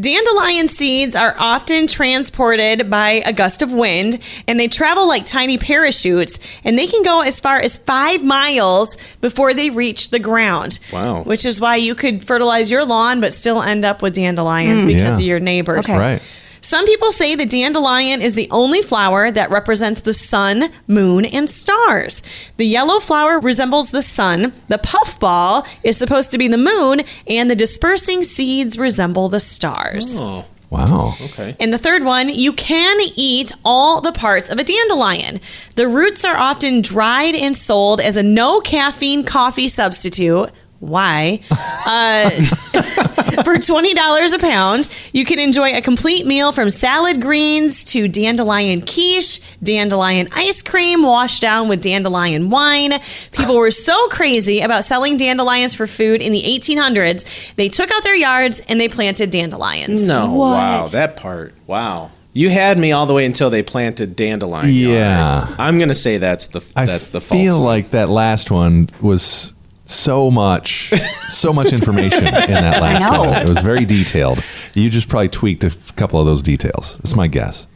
Dandelion 0.00 0.68
seeds 0.68 1.16
are 1.16 1.34
often 1.38 1.86
transported 1.86 2.90
by 2.90 3.22
a 3.24 3.32
gust 3.32 3.62
of 3.62 3.72
wind 3.72 4.18
and 4.46 4.58
they 4.58 4.68
travel 4.68 5.06
like 5.06 5.26
tiny 5.26 5.58
parachutes 5.58 6.38
and 6.64 6.78
they 6.78 6.86
can 6.86 7.02
go 7.02 7.20
as 7.22 7.40
far 7.40 7.58
as 7.58 7.76
five 7.78 8.24
miles 8.24 8.96
before 9.20 9.54
they 9.54 9.70
reach 9.70 10.10
the 10.10 10.20
ground. 10.20 10.78
Wow. 10.92 11.22
Which 11.22 11.44
is 11.44 11.60
why 11.60 11.76
you 11.76 11.94
could 11.94 12.24
fertilize 12.24 12.70
your 12.70 12.84
lawn 12.84 13.20
but 13.20 13.32
still 13.32 13.60
end 13.62 13.84
up 13.84 14.02
with 14.02 14.14
dandelions 14.14 14.84
mm. 14.84 14.88
because 14.88 15.18
Yeah. 15.18 15.24
of 15.24 15.28
your 15.28 15.40
neighbors. 15.40 15.88
Okay. 15.88 15.98
Right. 15.98 16.22
Some 16.60 16.86
people 16.86 17.12
say 17.12 17.34
the 17.34 17.46
dandelion 17.46 18.20
is 18.22 18.34
the 18.34 18.48
only 18.50 18.82
flower 18.82 19.30
that 19.30 19.50
represents 19.50 20.00
the 20.00 20.12
sun, 20.12 20.64
moon, 20.86 21.24
and 21.24 21.48
stars. 21.48 22.22
The 22.56 22.66
yellow 22.66 23.00
flower 23.00 23.38
resembles 23.40 23.90
the 23.90 24.02
sun, 24.02 24.52
the 24.68 24.78
puffball 24.78 25.66
is 25.82 25.96
supposed 25.96 26.30
to 26.32 26.38
be 26.38 26.48
the 26.48 26.58
moon, 26.58 27.00
and 27.26 27.50
the 27.50 27.56
dispersing 27.56 28.22
seeds 28.22 28.78
resemble 28.78 29.28
the 29.28 29.40
stars. 29.40 30.18
Oh, 30.18 30.44
Wow. 30.70 31.14
okay. 31.22 31.56
And 31.58 31.72
the 31.72 31.78
third 31.78 32.04
one, 32.04 32.28
you 32.28 32.52
can 32.52 32.98
eat 33.16 33.52
all 33.64 34.02
the 34.02 34.12
parts 34.12 34.50
of 34.50 34.58
a 34.58 34.64
dandelion. 34.64 35.40
The 35.76 35.88
roots 35.88 36.26
are 36.26 36.36
often 36.36 36.82
dried 36.82 37.34
and 37.34 37.56
sold 37.56 38.02
as 38.02 38.18
a 38.18 38.22
no 38.22 38.60
caffeine 38.60 39.24
coffee 39.24 39.68
substitute. 39.68 40.50
Why? 40.80 41.40
Uh, 41.50 42.30
for 43.42 43.56
$20 43.56 44.34
a 44.34 44.38
pound, 44.38 44.88
you 45.12 45.24
can 45.24 45.38
enjoy 45.38 45.74
a 45.76 45.80
complete 45.82 46.24
meal 46.26 46.52
from 46.52 46.70
salad 46.70 47.20
greens 47.20 47.84
to 47.86 48.06
dandelion 48.08 48.82
quiche, 48.82 49.40
dandelion 49.62 50.28
ice 50.32 50.62
cream 50.62 51.02
washed 51.02 51.42
down 51.42 51.68
with 51.68 51.80
dandelion 51.82 52.50
wine. 52.50 52.92
People 53.32 53.56
were 53.56 53.70
so 53.72 54.08
crazy 54.08 54.60
about 54.60 54.84
selling 54.84 55.16
dandelions 55.16 55.74
for 55.74 55.86
food 55.86 56.20
in 56.22 56.30
the 56.32 56.42
1800s, 56.42 57.54
they 57.56 57.68
took 57.68 57.90
out 57.90 58.04
their 58.04 58.16
yards 58.16 58.60
and 58.68 58.80
they 58.80 58.88
planted 58.88 59.30
dandelions. 59.30 60.06
No, 60.06 60.26
What? 60.32 60.50
wow, 60.50 60.86
that 60.88 61.16
part. 61.16 61.54
Wow. 61.66 62.10
You 62.34 62.50
had 62.50 62.78
me 62.78 62.92
all 62.92 63.06
the 63.06 63.14
way 63.14 63.24
until 63.24 63.50
they 63.50 63.64
planted 63.64 64.14
dandelion 64.14 64.72
Yeah. 64.72 65.40
yards. 65.40 65.52
I'm 65.58 65.78
gonna 65.78 65.94
say 65.94 66.18
that's 66.18 66.46
the 66.48 66.60
I 66.76 66.86
that's 66.86 67.08
the 67.08 67.20
false. 67.20 67.40
feel 67.40 67.56
one. 67.56 67.64
like 67.64 67.90
that 67.90 68.08
last 68.10 68.50
one 68.52 68.88
was 69.00 69.54
so 69.90 70.30
much, 70.30 70.92
so 71.28 71.50
much 71.50 71.72
information 71.72 72.26
in 72.26 72.32
that 72.32 72.80
last 72.82 73.10
know. 73.10 73.20
one. 73.20 73.38
It 73.42 73.48
was 73.48 73.58
very 73.60 73.86
detailed. 73.86 74.44
You 74.74 74.90
just 74.90 75.08
probably 75.08 75.30
tweaked 75.30 75.64
a 75.64 75.74
couple 75.96 76.20
of 76.20 76.26
those 76.26 76.42
details. 76.42 76.98
That's 76.98 77.16
my 77.16 77.26
guess. 77.26 77.66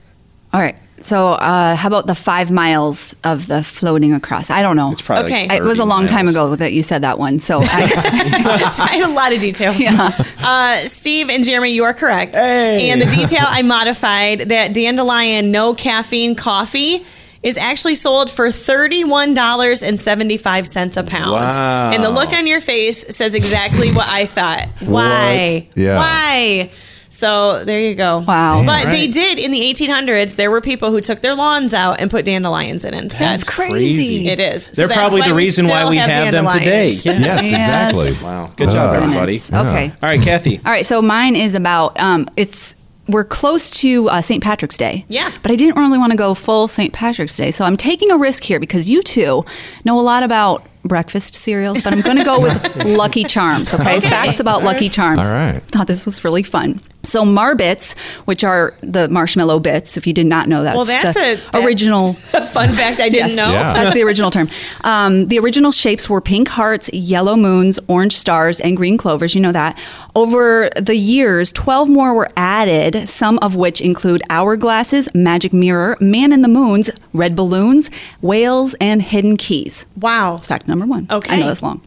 All 0.52 0.60
right. 0.60 0.76
So, 1.00 1.28
uh, 1.32 1.74
how 1.74 1.88
about 1.88 2.06
the 2.06 2.14
five 2.14 2.50
miles 2.52 3.16
of 3.24 3.48
the 3.48 3.64
floating 3.64 4.12
across? 4.12 4.50
I 4.50 4.62
don't 4.62 4.76
know. 4.76 4.92
it's 4.92 5.00
probably 5.02 5.32
Okay. 5.32 5.48
like 5.48 5.58
it 5.58 5.64
was 5.64 5.78
a 5.80 5.82
30 5.82 5.88
long 5.88 6.06
time 6.06 6.26
miles. 6.26 6.36
ago 6.36 6.54
that 6.56 6.72
you 6.74 6.82
said 6.84 7.02
that 7.02 7.18
one. 7.18 7.40
So, 7.40 7.58
I, 7.60 7.64
I 8.78 8.96
had 8.98 9.10
a 9.10 9.12
lot 9.12 9.32
of 9.32 9.40
details. 9.40 9.80
Uh, 9.80 10.76
Steve 10.80 11.28
and 11.30 11.42
Jeremy, 11.42 11.70
you 11.70 11.82
are 11.84 11.94
correct. 11.94 12.36
Hey. 12.36 12.90
And 12.90 13.00
the 13.00 13.06
detail 13.06 13.44
I 13.48 13.62
modified 13.62 14.50
that 14.50 14.74
dandelion 14.74 15.50
no 15.50 15.74
caffeine 15.74 16.36
coffee 16.36 17.04
is 17.42 17.56
actually 17.56 17.94
sold 17.96 18.30
for 18.30 18.46
$31.75 18.48 20.96
a 20.96 21.02
pound. 21.04 21.32
Wow. 21.56 21.90
And 21.92 22.04
the 22.04 22.10
look 22.10 22.32
on 22.32 22.46
your 22.46 22.60
face 22.60 23.14
says 23.14 23.34
exactly 23.34 23.90
what 23.92 24.06
I 24.08 24.26
thought. 24.26 24.68
Why? 24.80 25.66
What? 25.66 25.76
Yeah. 25.76 25.96
Why? 25.96 26.70
So 27.08 27.64
there 27.64 27.80
you 27.80 27.94
go. 27.94 28.20
Wow. 28.20 28.62
But 28.64 28.90
they 28.90 29.06
did 29.06 29.38
in 29.38 29.50
the 29.50 29.60
1800s. 29.60 30.36
There 30.36 30.50
were 30.50 30.62
people 30.62 30.90
who 30.90 31.00
took 31.02 31.20
their 31.20 31.34
lawns 31.34 31.74
out 31.74 32.00
and 32.00 32.10
put 32.10 32.24
dandelions 32.24 32.86
in 32.86 32.94
instead. 32.94 33.38
That's 33.40 33.48
crazy. 33.48 34.28
It 34.28 34.40
is. 34.40 34.64
So 34.66 34.72
They're 34.72 34.88
that's 34.88 34.98
probably 34.98 35.20
the 35.22 35.34
reason 35.34 35.66
why 35.68 35.86
we 35.88 35.96
have, 35.98 36.32
them 36.32 36.46
today. 36.48 36.88
Yeah. 36.90 37.18
Yes, 37.18 37.50
Yes. 37.50 37.94
exactly. 37.94 38.12
Wow. 38.30 38.50
Good 38.56 38.70
job, 38.70 38.96
Oh. 38.96 39.02
everybody. 39.02 39.38
Goodness. 39.40 39.52
Okay. 39.52 39.92
All 40.02 40.08
right, 40.08 40.22
Kathy. 40.22 40.58
All 40.64 40.72
right, 40.72 40.86
so 40.86 41.02
mine 41.02 41.36
is 41.36 41.54
about 41.54 42.00
um, 42.00 42.28
it's 42.36 42.76
we're 43.08 43.24
close 43.24 43.70
to 43.80 44.08
uh, 44.08 44.20
St. 44.20 44.42
Patrick's 44.42 44.76
Day. 44.76 45.04
Yeah. 45.08 45.32
But 45.42 45.50
I 45.50 45.56
didn't 45.56 45.76
really 45.76 45.98
want 45.98 46.12
to 46.12 46.18
go 46.18 46.34
full 46.34 46.68
St. 46.68 46.92
Patrick's 46.92 47.36
Day, 47.36 47.50
so 47.50 47.64
I'm 47.64 47.76
taking 47.76 48.10
a 48.10 48.16
risk 48.16 48.44
here 48.44 48.60
because 48.60 48.88
you 48.88 49.02
two 49.02 49.44
know 49.84 49.98
a 49.98 50.02
lot 50.02 50.22
about 50.22 50.66
breakfast 50.84 51.34
cereals, 51.34 51.80
but 51.82 51.92
I'm 51.92 52.00
going 52.00 52.16
to 52.16 52.24
go 52.24 52.40
with 52.40 52.76
Lucky 52.84 53.24
Charms. 53.24 53.72
Okay, 53.74 54.00
facts 54.00 54.40
about 54.40 54.62
Lucky 54.64 54.88
Charms. 54.88 55.26
All 55.26 55.32
right. 55.32 55.62
Thought 55.64 55.86
this 55.86 56.04
was 56.06 56.24
really 56.24 56.42
fun. 56.42 56.80
So 57.04 57.24
Marbits, 57.24 57.98
which 58.26 58.44
are 58.44 58.74
the 58.80 59.08
marshmallow 59.08 59.58
bits, 59.58 59.96
if 59.96 60.06
you 60.06 60.12
did 60.12 60.26
not 60.26 60.48
know, 60.48 60.62
that, 60.62 60.76
Well, 60.76 60.84
that's 60.84 61.14
the 61.20 61.32
a- 61.32 61.36
that's- 61.36 61.64
original. 61.64 62.12
Fun 62.52 62.72
fact 62.72 63.00
I 63.00 63.08
didn't 63.08 63.30
Yes. 63.30 63.36
know. 63.36 63.50
Yeah. 63.50 63.72
That's 63.72 63.94
the 63.94 64.04
original 64.04 64.30
term. 64.30 64.48
Um, 64.84 65.26
the 65.26 65.40
original 65.40 65.72
shapes 65.72 66.08
were 66.08 66.20
pink 66.20 66.46
hearts, 66.48 66.88
yellow 66.92 67.34
moons, 67.34 67.80
orange 67.88 68.12
stars, 68.12 68.60
and 68.60 68.76
green 68.76 68.96
clovers. 68.98 69.34
You 69.34 69.40
know 69.40 69.50
that. 69.50 69.76
Over 70.14 70.70
the 70.80 70.94
years, 70.94 71.50
12 71.50 71.88
more 71.88 72.14
were 72.14 72.28
added, 72.36 73.08
some 73.08 73.38
of 73.40 73.56
which 73.56 73.80
include 73.80 74.22
hourglasses, 74.30 75.12
magic 75.12 75.52
mirror, 75.52 75.96
man 76.00 76.32
in 76.32 76.42
the 76.42 76.48
moons, 76.48 76.88
red 77.12 77.34
balloons, 77.34 77.90
whales, 78.20 78.74
and 78.80 79.02
hidden 79.02 79.36
keys. 79.36 79.86
Wow. 79.96 80.34
That's 80.36 80.46
fact 80.46 80.68
number 80.72 80.86
one. 80.86 81.06
Okay. 81.10 81.34
I 81.34 81.40
know 81.40 81.46
that's 81.46 81.62
long. 81.62 81.80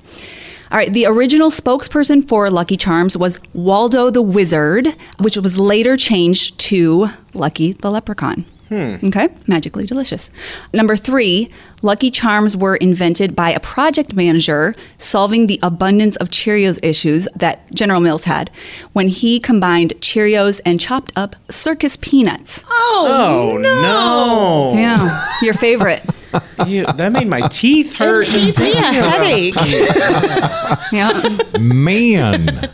All 0.71 0.77
right, 0.77 0.91
the 0.91 1.05
original 1.05 1.51
spokesperson 1.51 2.27
for 2.27 2.49
Lucky 2.49 2.75
Charms 2.75 3.15
was 3.15 3.39
Waldo 3.53 4.09
the 4.09 4.21
Wizard, 4.21 4.87
which 5.19 5.37
was 5.37 5.59
later 5.59 5.95
changed 5.95 6.57
to 6.59 7.07
Lucky 7.33 7.73
the 7.73 7.91
Leprechaun. 7.91 8.45
Hmm. 8.69 8.95
Okay, 9.03 9.29
magically 9.45 9.85
delicious. 9.85 10.31
Number 10.73 10.95
three, 10.95 11.51
Lucky 11.83 12.09
Charms 12.09 12.57
were 12.57 12.75
invented 12.77 13.35
by 13.35 13.51
a 13.51 13.59
project 13.59 14.15
manager 14.15 14.75
solving 14.97 15.45
the 15.45 15.59
abundance 15.61 16.15
of 16.15 16.29
Cheerios 16.29 16.79
issues 16.81 17.27
that 17.35 17.71
General 17.75 18.01
Mills 18.01 18.23
had 18.23 18.49
when 18.93 19.07
he 19.07 19.39
combined 19.39 19.93
Cheerios 19.99 20.61
and 20.65 20.79
chopped 20.79 21.13
up 21.15 21.35
circus 21.47 21.95
peanuts. 21.95 22.63
Oh, 22.67 23.07
oh 23.07 23.57
no! 23.57 24.73
Yeah, 24.73 25.25
your 25.43 25.53
favorite. 25.53 26.01
You- 26.67 26.85
that 26.85 27.11
made 27.11 27.27
my 27.27 27.47
teeth 27.49 27.95
hurt. 27.95 28.27
Gave 28.27 28.57
me 28.57 28.71
a 28.73 28.75
headache. 28.81 29.55
Yeah. 30.91 31.37
Man, 31.59 32.69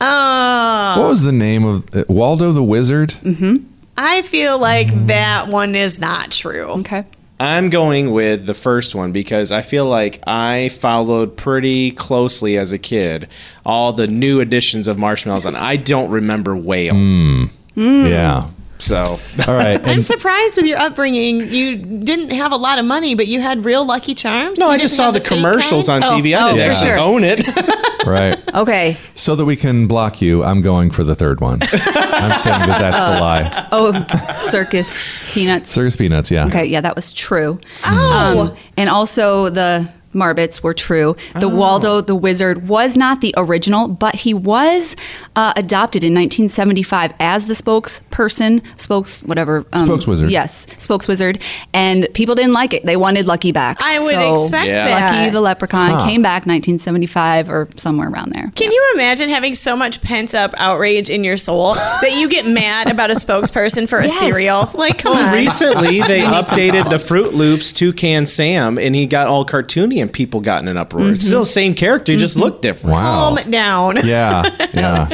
Oh, 0.00 0.94
what 1.00 1.08
was 1.08 1.22
the 1.22 1.32
name 1.32 1.64
of 1.64 1.94
uh, 1.94 2.04
Waldo 2.08 2.52
the 2.52 2.62
Wizard? 2.62 3.10
Mm-hmm. 3.22 3.56
I 3.96 4.22
feel 4.22 4.58
like 4.58 5.06
that 5.06 5.48
one 5.48 5.74
is 5.74 6.00
not 6.00 6.30
true. 6.32 6.64
Okay. 6.80 7.04
I'm 7.40 7.70
going 7.70 8.10
with 8.12 8.46
the 8.46 8.54
first 8.54 8.94
one 8.94 9.12
because 9.12 9.52
I 9.52 9.62
feel 9.62 9.86
like 9.86 10.22
I 10.26 10.68
followed 10.70 11.36
pretty 11.36 11.90
closely 11.92 12.56
as 12.58 12.72
a 12.72 12.78
kid 12.78 13.28
all 13.64 13.92
the 13.92 14.06
new 14.06 14.40
editions 14.40 14.88
of 14.88 14.98
Marshmallows, 14.98 15.44
and 15.46 15.56
I 15.56 15.76
don't 15.76 16.10
remember 16.10 16.56
Whale. 16.56 16.94
Hmm. 16.94 17.44
Hmm. 17.74 18.06
Yeah. 18.06 18.48
So 18.84 19.18
All 19.48 19.54
right. 19.54 19.80
I'm 19.86 20.02
surprised 20.02 20.56
with 20.58 20.66
your 20.66 20.78
upbringing. 20.78 21.50
You 21.50 21.76
didn't 21.76 22.30
have 22.32 22.52
a 22.52 22.56
lot 22.56 22.78
of 22.78 22.84
money, 22.84 23.14
but 23.14 23.26
you 23.26 23.40
had 23.40 23.64
real 23.64 23.86
Lucky 23.86 24.14
Charms. 24.14 24.58
no, 24.58 24.66
You 24.66 24.72
I 24.72 24.78
just 24.78 24.94
saw 24.94 25.04
have 25.10 25.14
the 25.14 25.20
commercials 25.20 25.86
kind? 25.86 26.04
on 26.04 26.20
TV. 26.20 26.36
oh, 26.38 26.48
I 26.48 26.52
didn't 26.52 26.70
for 26.72 26.76
actually 26.76 26.90
sure. 26.90 26.98
own 26.98 27.24
it. 27.24 28.06
right. 28.06 28.54
Okay. 28.54 28.96
So 29.14 29.36
that 29.36 29.46
we 29.46 29.56
can 29.56 29.86
block 29.86 30.20
you, 30.20 30.44
I'm 30.44 30.60
going 30.60 30.90
for 30.90 31.02
the 31.02 31.14
third 31.14 31.40
one. 31.40 31.60
I'm 31.62 32.38
saying 32.38 32.60
that 32.66 32.78
that's 32.80 32.98
the 32.98 33.20
lie. 33.20 33.68
Oh, 33.72 34.38
circus 34.50 35.08
peanuts. 35.32 35.70
Circus 35.70 35.96
peanuts, 35.96 36.30
yeah. 36.30 36.46
Okay, 36.46 36.66
yeah, 36.66 36.82
that 36.82 36.94
was 36.94 37.14
true. 37.14 37.58
Oh. 37.86 38.48
Um, 38.50 38.56
and 38.76 38.90
also 38.90 39.48
the 39.48 39.88
Marbits 40.14 40.62
were 40.62 40.74
true. 40.74 41.16
The 41.38 41.48
Waldo 41.48 42.00
the 42.00 42.14
Wizard 42.14 42.68
was 42.68 42.96
not 42.96 43.20
the 43.20 43.34
original, 43.36 43.88
but 43.88 44.16
he 44.16 44.32
was 44.34 44.96
uh, 45.36 45.52
adopted 45.56 46.04
in 46.04 46.14
1975 46.14 47.12
as 47.20 47.46
the 47.46 47.54
spokesperson, 47.54 48.62
spokes 48.80 49.20
whatever. 49.22 49.64
um, 49.72 49.86
Spokeswizard. 49.88 50.30
Yes, 50.30 50.66
spokeswizard. 50.66 51.42
And 51.72 52.08
people 52.14 52.34
didn't 52.34 52.52
like 52.52 52.72
it. 52.72 52.84
They 52.84 52.96
wanted 52.96 53.26
Lucky 53.26 53.52
back. 53.52 53.78
I 53.80 53.98
would 54.00 54.10
So 54.12 54.42
expect 54.44 54.66
Yeah. 54.66 54.84
that. 54.84 55.16
Lucky 55.18 55.30
the 55.30 55.40
Leprechaun 55.40 55.90
Huh. 55.90 56.04
came 56.06 56.22
back 56.22 56.46
1975 56.46 57.48
or 57.50 57.68
somewhere 57.76 58.08
around 58.08 58.32
there. 58.32 58.50
Can 58.54 58.70
you 58.72 58.90
imagine 58.94 59.28
having 59.28 59.54
so 59.54 59.76
much 59.76 60.00
pent 60.00 60.34
up 60.34 60.52
outrage 60.56 61.10
in 61.10 61.24
your 61.24 61.36
soul 61.36 61.74
that 62.02 62.12
you 62.16 62.28
get 62.28 62.46
mad 62.46 62.90
about 62.90 63.10
a 63.10 63.14
spokesperson 63.14 63.88
for 63.88 63.98
a 63.98 64.04
Yes. 64.06 64.18
cereal? 64.20 64.70
Like, 64.74 64.98
come 64.98 65.12
Well, 65.14 65.28
on. 65.28 65.34
recently 65.34 66.00
they 66.06 66.20
You 66.20 66.30
need 66.30 66.46
some 66.46 66.58
updated 66.58 66.84
the 66.84 66.98
balance. 66.98 67.08
Froot 67.08 67.32
Loops 67.32 67.72
Toucan 67.72 68.26
Sam, 68.26 68.78
and 68.78 68.94
he 68.94 69.06
got 69.06 69.26
all 69.28 69.44
cartoony, 69.44 70.00
and 70.04 70.12
people 70.12 70.40
got 70.40 70.62
in 70.62 70.68
an 70.68 70.76
uproar. 70.76 71.10
It's 71.12 71.24
still 71.24 71.40
the 71.40 71.44
mm-hmm. 71.44 71.52
same 71.52 71.74
character, 71.74 72.12
he 72.12 72.18
just 72.18 72.36
mm-hmm. 72.36 72.44
looked 72.44 72.62
different. 72.62 72.94
Wow. 72.94 73.34
Calm 73.36 73.50
down. 73.50 74.06
Yeah. 74.06 74.44
Yeah. 74.74 75.08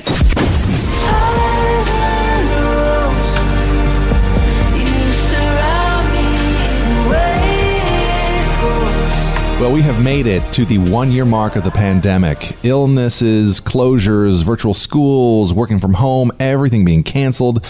Well, 9.61 9.73
we 9.73 9.83
have 9.83 10.03
made 10.03 10.27
it 10.27 10.51
to 10.55 10.65
the 10.65 10.79
one 10.79 11.13
year 11.13 11.27
mark 11.27 11.55
of 11.55 11.65
the 11.65 11.71
pandemic. 11.71 12.65
Illnesses, 12.65 13.61
closures, 13.61 14.43
virtual 14.43 14.73
schools, 14.73 15.53
working 15.53 15.79
from 15.79 15.93
home, 15.93 16.33
everything 16.41 16.87
being 16.87 17.03
canceled. 17.03 17.67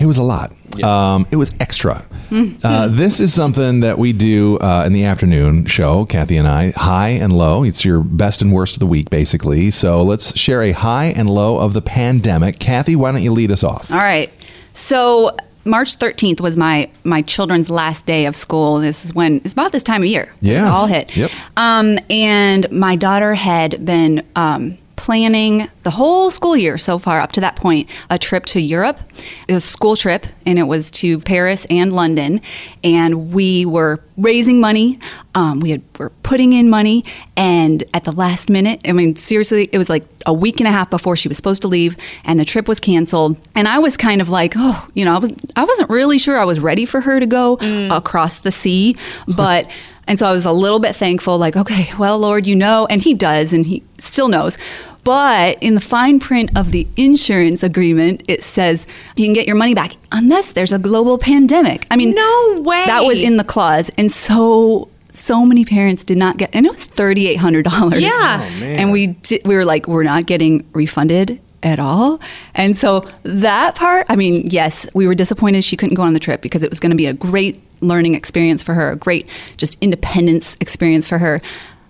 It 0.00 0.06
was 0.06 0.18
a 0.18 0.24
lot. 0.24 0.52
Um, 0.82 1.26
it 1.30 1.36
was 1.36 1.52
extra. 1.60 2.04
Uh, 2.64 2.88
this 2.88 3.20
is 3.20 3.32
something 3.32 3.78
that 3.80 3.96
we 3.96 4.12
do 4.12 4.58
uh, 4.58 4.82
in 4.84 4.92
the 4.92 5.04
afternoon 5.04 5.66
show, 5.66 6.04
Kathy 6.04 6.36
and 6.36 6.48
I. 6.48 6.72
High 6.72 7.10
and 7.10 7.32
low. 7.32 7.62
It's 7.62 7.84
your 7.84 8.00
best 8.00 8.42
and 8.42 8.52
worst 8.52 8.74
of 8.74 8.80
the 8.80 8.86
week, 8.86 9.08
basically. 9.08 9.70
So 9.70 10.02
let's 10.02 10.36
share 10.36 10.60
a 10.62 10.72
high 10.72 11.06
and 11.06 11.30
low 11.30 11.58
of 11.58 11.74
the 11.74 11.82
pandemic. 11.82 12.58
Kathy, 12.58 12.96
why 12.96 13.12
don't 13.12 13.22
you 13.22 13.32
lead 13.32 13.52
us 13.52 13.62
off? 13.62 13.88
All 13.92 13.98
right. 13.98 14.32
So 14.72 15.36
March 15.64 15.98
13th 15.98 16.40
was 16.40 16.56
my 16.56 16.90
my 17.04 17.22
children's 17.22 17.70
last 17.70 18.06
day 18.06 18.26
of 18.26 18.34
school. 18.36 18.78
This 18.78 19.04
is 19.04 19.14
when 19.14 19.36
it's 19.44 19.52
about 19.52 19.72
this 19.72 19.82
time 19.82 20.02
of 20.02 20.08
year. 20.08 20.32
Yeah. 20.40 20.66
It 20.66 20.70
all 20.70 20.86
hit. 20.86 21.16
Yep. 21.16 21.30
Um, 21.56 21.98
and 22.10 22.70
my 22.70 22.96
daughter 22.96 23.34
had 23.34 23.84
been 23.84 24.26
um, 24.36 24.76
planning 25.04 25.68
the 25.82 25.90
whole 25.90 26.30
school 26.30 26.56
year 26.56 26.78
so 26.78 26.98
far 26.98 27.20
up 27.20 27.30
to 27.30 27.40
that 27.42 27.56
point 27.56 27.90
a 28.08 28.18
trip 28.18 28.46
to 28.46 28.58
Europe. 28.58 28.98
It 29.46 29.52
was 29.52 29.62
a 29.62 29.68
school 29.68 29.96
trip, 29.96 30.26
and 30.46 30.58
it 30.58 30.62
was 30.62 30.90
to 30.92 31.18
Paris 31.20 31.66
and 31.68 31.92
London. 31.92 32.40
And 32.82 33.30
we 33.30 33.66
were 33.66 34.00
raising 34.16 34.62
money. 34.62 34.98
Um, 35.34 35.60
we 35.60 35.72
had, 35.72 35.82
were 35.98 36.08
putting 36.22 36.54
in 36.54 36.70
money, 36.70 37.04
and 37.36 37.84
at 37.92 38.04
the 38.04 38.12
last 38.12 38.48
minute, 38.48 38.80
I 38.86 38.92
mean, 38.92 39.14
seriously, 39.14 39.68
it 39.72 39.76
was 39.76 39.90
like 39.90 40.04
a 40.24 40.32
week 40.32 40.58
and 40.58 40.66
a 40.66 40.72
half 40.72 40.88
before 40.88 41.16
she 41.16 41.28
was 41.28 41.36
supposed 41.36 41.60
to 41.62 41.68
leave, 41.68 41.98
and 42.24 42.40
the 42.40 42.46
trip 42.46 42.66
was 42.66 42.80
canceled. 42.80 43.36
And 43.54 43.68
I 43.68 43.80
was 43.80 43.98
kind 43.98 44.22
of 44.22 44.30
like, 44.30 44.54
oh, 44.56 44.88
you 44.94 45.04
know, 45.04 45.14
I 45.14 45.18
was 45.18 45.34
I 45.54 45.64
wasn't 45.64 45.90
really 45.90 46.16
sure 46.16 46.38
I 46.38 46.46
was 46.46 46.60
ready 46.60 46.86
for 46.86 47.02
her 47.02 47.20
to 47.20 47.26
go 47.26 47.58
across 47.90 48.38
the 48.38 48.50
sea, 48.50 48.96
but. 49.28 49.70
And 50.06 50.18
so 50.18 50.26
I 50.26 50.32
was 50.32 50.44
a 50.44 50.52
little 50.52 50.80
bit 50.80 50.94
thankful, 50.94 51.38
like, 51.38 51.56
okay, 51.56 51.86
well, 51.98 52.18
Lord, 52.18 52.46
you 52.46 52.54
know, 52.54 52.86
and 52.90 53.02
He 53.02 53.14
does, 53.14 53.54
and 53.54 53.64
He 53.64 53.82
still 53.96 54.28
knows. 54.28 54.58
But 55.04 55.58
in 55.62 55.74
the 55.74 55.80
fine 55.80 56.18
print 56.18 56.50
of 56.56 56.72
the 56.72 56.88
insurance 56.96 57.62
agreement, 57.62 58.22
it 58.26 58.42
says 58.42 58.86
you 59.16 59.24
can 59.26 59.34
get 59.34 59.46
your 59.46 59.56
money 59.56 59.74
back 59.74 59.92
unless 60.12 60.52
there's 60.52 60.72
a 60.72 60.78
global 60.78 61.18
pandemic. 61.18 61.86
I 61.90 61.96
mean, 61.96 62.14
No 62.14 62.62
way. 62.62 62.82
That 62.86 63.04
was 63.04 63.18
in 63.18 63.36
the 63.36 63.44
clause. 63.44 63.90
And 63.98 64.10
so, 64.10 64.88
so 65.12 65.44
many 65.44 65.64
parents 65.64 66.04
did 66.04 66.16
not 66.16 66.38
get, 66.38 66.50
and 66.54 66.64
it 66.66 66.72
was 66.72 66.86
$3,800. 66.86 68.00
Yeah. 68.00 68.10
Oh, 68.10 68.64
And 68.64 68.90
we, 68.90 69.08
di- 69.08 69.42
we 69.44 69.54
were 69.54 69.64
like, 69.64 69.86
we're 69.86 70.02
not 70.04 70.26
getting 70.26 70.66
refunded 70.72 71.38
at 71.62 71.78
all. 71.78 72.20
And 72.54 72.76
so 72.76 73.08
that 73.22 73.74
part, 73.74 74.06
I 74.08 74.16
mean, 74.16 74.46
yes, 74.46 74.86
we 74.94 75.06
were 75.06 75.14
disappointed 75.14 75.64
she 75.64 75.76
couldn't 75.76 75.94
go 75.94 76.02
on 76.02 76.12
the 76.12 76.20
trip 76.20 76.40
because 76.42 76.62
it 76.62 76.70
was 76.70 76.78
going 76.80 76.90
to 76.90 76.96
be 76.96 77.06
a 77.06 77.12
great 77.14 77.62
learning 77.80 78.14
experience 78.14 78.62
for 78.62 78.74
her, 78.74 78.92
a 78.92 78.96
great 78.96 79.28
just 79.56 79.82
independence 79.82 80.56
experience 80.60 81.06
for 81.06 81.18
her. 81.18 81.40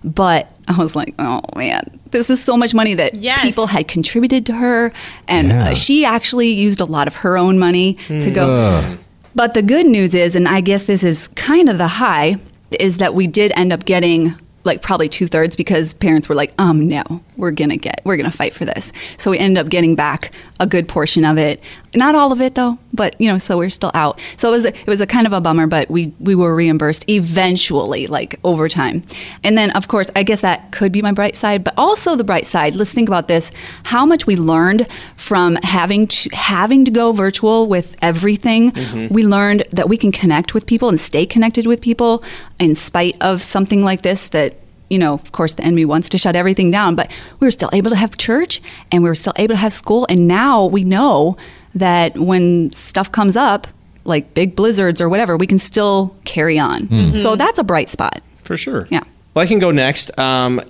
But 0.05 0.51
I 0.67 0.77
was 0.77 0.95
like, 0.95 1.13
oh 1.19 1.41
man, 1.55 1.99
this 2.11 2.29
is 2.29 2.41
so 2.41 2.55
much 2.55 2.73
money 2.75 2.93
that 2.93 3.15
Yes. 3.15 3.41
people 3.41 3.65
had 3.67 3.87
contributed 3.87 4.45
to 4.45 4.53
her. 4.53 4.93
And 5.27 5.47
Yeah. 5.49 5.69
uh, 5.69 5.73
she 5.73 6.05
actually 6.05 6.49
used 6.49 6.79
a 6.79 6.85
lot 6.85 7.07
of 7.07 7.15
her 7.17 7.37
own 7.37 7.57
money 7.59 7.95
to 8.07 8.29
go. 8.31 8.97
But 9.33 9.53
the 9.55 9.61
good 9.63 9.85
news 9.87 10.15
is, 10.15 10.35
and 10.35 10.47
I 10.47 10.61
guess 10.61 10.83
this 10.83 11.03
is 11.03 11.27
kind 11.35 11.67
of 11.69 11.77
the 11.77 11.87
high, 11.87 12.37
is 12.79 12.97
that 12.97 13.13
we 13.15 13.27
did 13.27 13.51
end 13.55 13.73
up 13.73 13.83
getting 13.85 14.33
like 14.63 14.81
probably 14.81 15.07
two 15.09 15.27
thirds 15.27 15.55
because 15.55 15.93
parents 15.95 16.27
were 16.29 16.33
like, 16.35 16.51
um, 16.57 16.87
no, 16.87 17.03
we're 17.37 17.51
gonna 17.51 17.77
get, 17.77 18.01
we're 18.03 18.17
gonna 18.17 18.31
fight 18.31 18.53
for 18.53 18.65
this. 18.65 18.91
So 19.17 19.29
we 19.31 19.37
ended 19.37 19.63
up 19.63 19.69
getting 19.69 19.93
back 19.95 20.31
a 20.59 20.67
good 20.67 20.87
portion 20.87 21.25
of 21.25 21.37
it. 21.37 21.61
Not 21.95 22.15
all 22.15 22.31
of 22.31 22.41
it 22.41 22.55
though, 22.55 22.77
but 22.93 23.19
you 23.19 23.31
know, 23.31 23.37
so 23.37 23.57
we're 23.57 23.69
still 23.69 23.91
out. 23.93 24.19
So 24.37 24.49
it 24.49 24.51
was, 24.51 24.65
it 24.65 24.87
was 24.87 25.01
a 25.01 25.07
kind 25.07 25.25
of 25.27 25.33
a 25.33 25.39
bummer, 25.41 25.67
but 25.67 25.89
we 25.89 26.13
we 26.19 26.35
were 26.35 26.55
reimbursed 26.55 27.09
eventually, 27.09 28.07
like 28.07 28.39
over 28.43 28.67
time. 28.67 29.03
And 29.43 29.57
then 29.57 29.71
of 29.71 29.87
course, 29.87 30.09
I 30.15 30.23
guess 30.23 30.41
that 30.41 30.71
could 30.71 30.91
be 30.91 31.01
my 31.01 31.11
bright 31.11 31.35
side, 31.35 31.63
but 31.63 31.73
also 31.77 32.15
the 32.15 32.23
bright 32.23 32.45
side. 32.45 32.75
Let's 32.75 32.93
think 32.93 33.07
about 33.07 33.27
this: 33.27 33.51
how 33.85 34.05
much 34.05 34.27
we 34.27 34.35
learned 34.35 34.87
from 35.15 35.57
having 35.63 36.07
to 36.07 36.29
having 36.33 36.85
to 36.85 36.91
go 36.91 37.11
virtual 37.11 37.67
with 37.67 37.95
everything. 38.01 38.71
Mm-hmm. 38.71 39.13
We 39.13 39.25
learned 39.25 39.63
that 39.71 39.89
we 39.89 39.97
can 39.97 40.11
connect 40.11 40.53
with 40.53 40.65
people 40.65 40.89
and 40.89 40.99
stay 40.99 41.25
connected 41.25 41.65
with 41.65 41.81
people 41.81 42.23
in 42.59 42.75
spite 42.75 43.15
of 43.21 43.41
something 43.41 43.83
like 43.83 44.01
this 44.01 44.27
that 44.27 44.59
you 44.89 44.97
know, 44.99 45.13
of 45.13 45.31
course, 45.31 45.53
the 45.55 45.63
enemy 45.63 45.85
wants 45.85 46.09
to 46.09 46.17
shut 46.17 46.35
everything 46.35 46.71
down, 46.71 46.95
but 46.95 47.09
we 47.39 47.47
were 47.47 47.51
still 47.51 47.69
able 47.73 47.89
to 47.89 47.95
have 47.95 48.17
church 48.17 48.61
and 48.91 49.03
we 49.03 49.09
were 49.09 49.15
still 49.15 49.33
able 49.37 49.55
to 49.55 49.59
have 49.61 49.73
school. 49.73 50.05
And 50.09 50.27
now 50.27 50.65
we 50.65 50.83
know 50.83 51.37
that 51.73 52.17
when 52.17 52.71
stuff 52.71 53.11
comes 53.11 53.35
up, 53.35 53.67
like 54.03 54.33
big 54.35 54.55
blizzards 54.55 55.01
or 55.01 55.09
whatever, 55.09 55.35
we 55.37 55.47
can 55.47 55.57
still 55.57 56.15
carry 56.25 56.59
on. 56.59 57.13
So 57.15 57.35
that's 57.35 57.57
a 57.57 57.63
bright 57.63 57.89
spot. 57.89 58.21
For 58.43 58.55
sure. 58.55 58.87
Yeah. 58.91 59.01
Well, 59.33 59.43
I 59.43 59.47
can 59.47 59.59
go 59.59 59.71
next. 59.71 60.17
Um, 60.17 60.61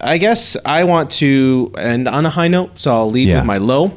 I 0.00 0.18
guess 0.18 0.56
I 0.64 0.84
want 0.84 1.10
to 1.12 1.72
end 1.78 2.08
on 2.08 2.26
a 2.26 2.30
high 2.30 2.48
note, 2.48 2.78
so 2.80 2.90
I'll 2.92 3.10
lead 3.10 3.28
Yeah. 3.28 3.36
with 3.36 3.44
my 3.46 3.58
low. 3.58 3.92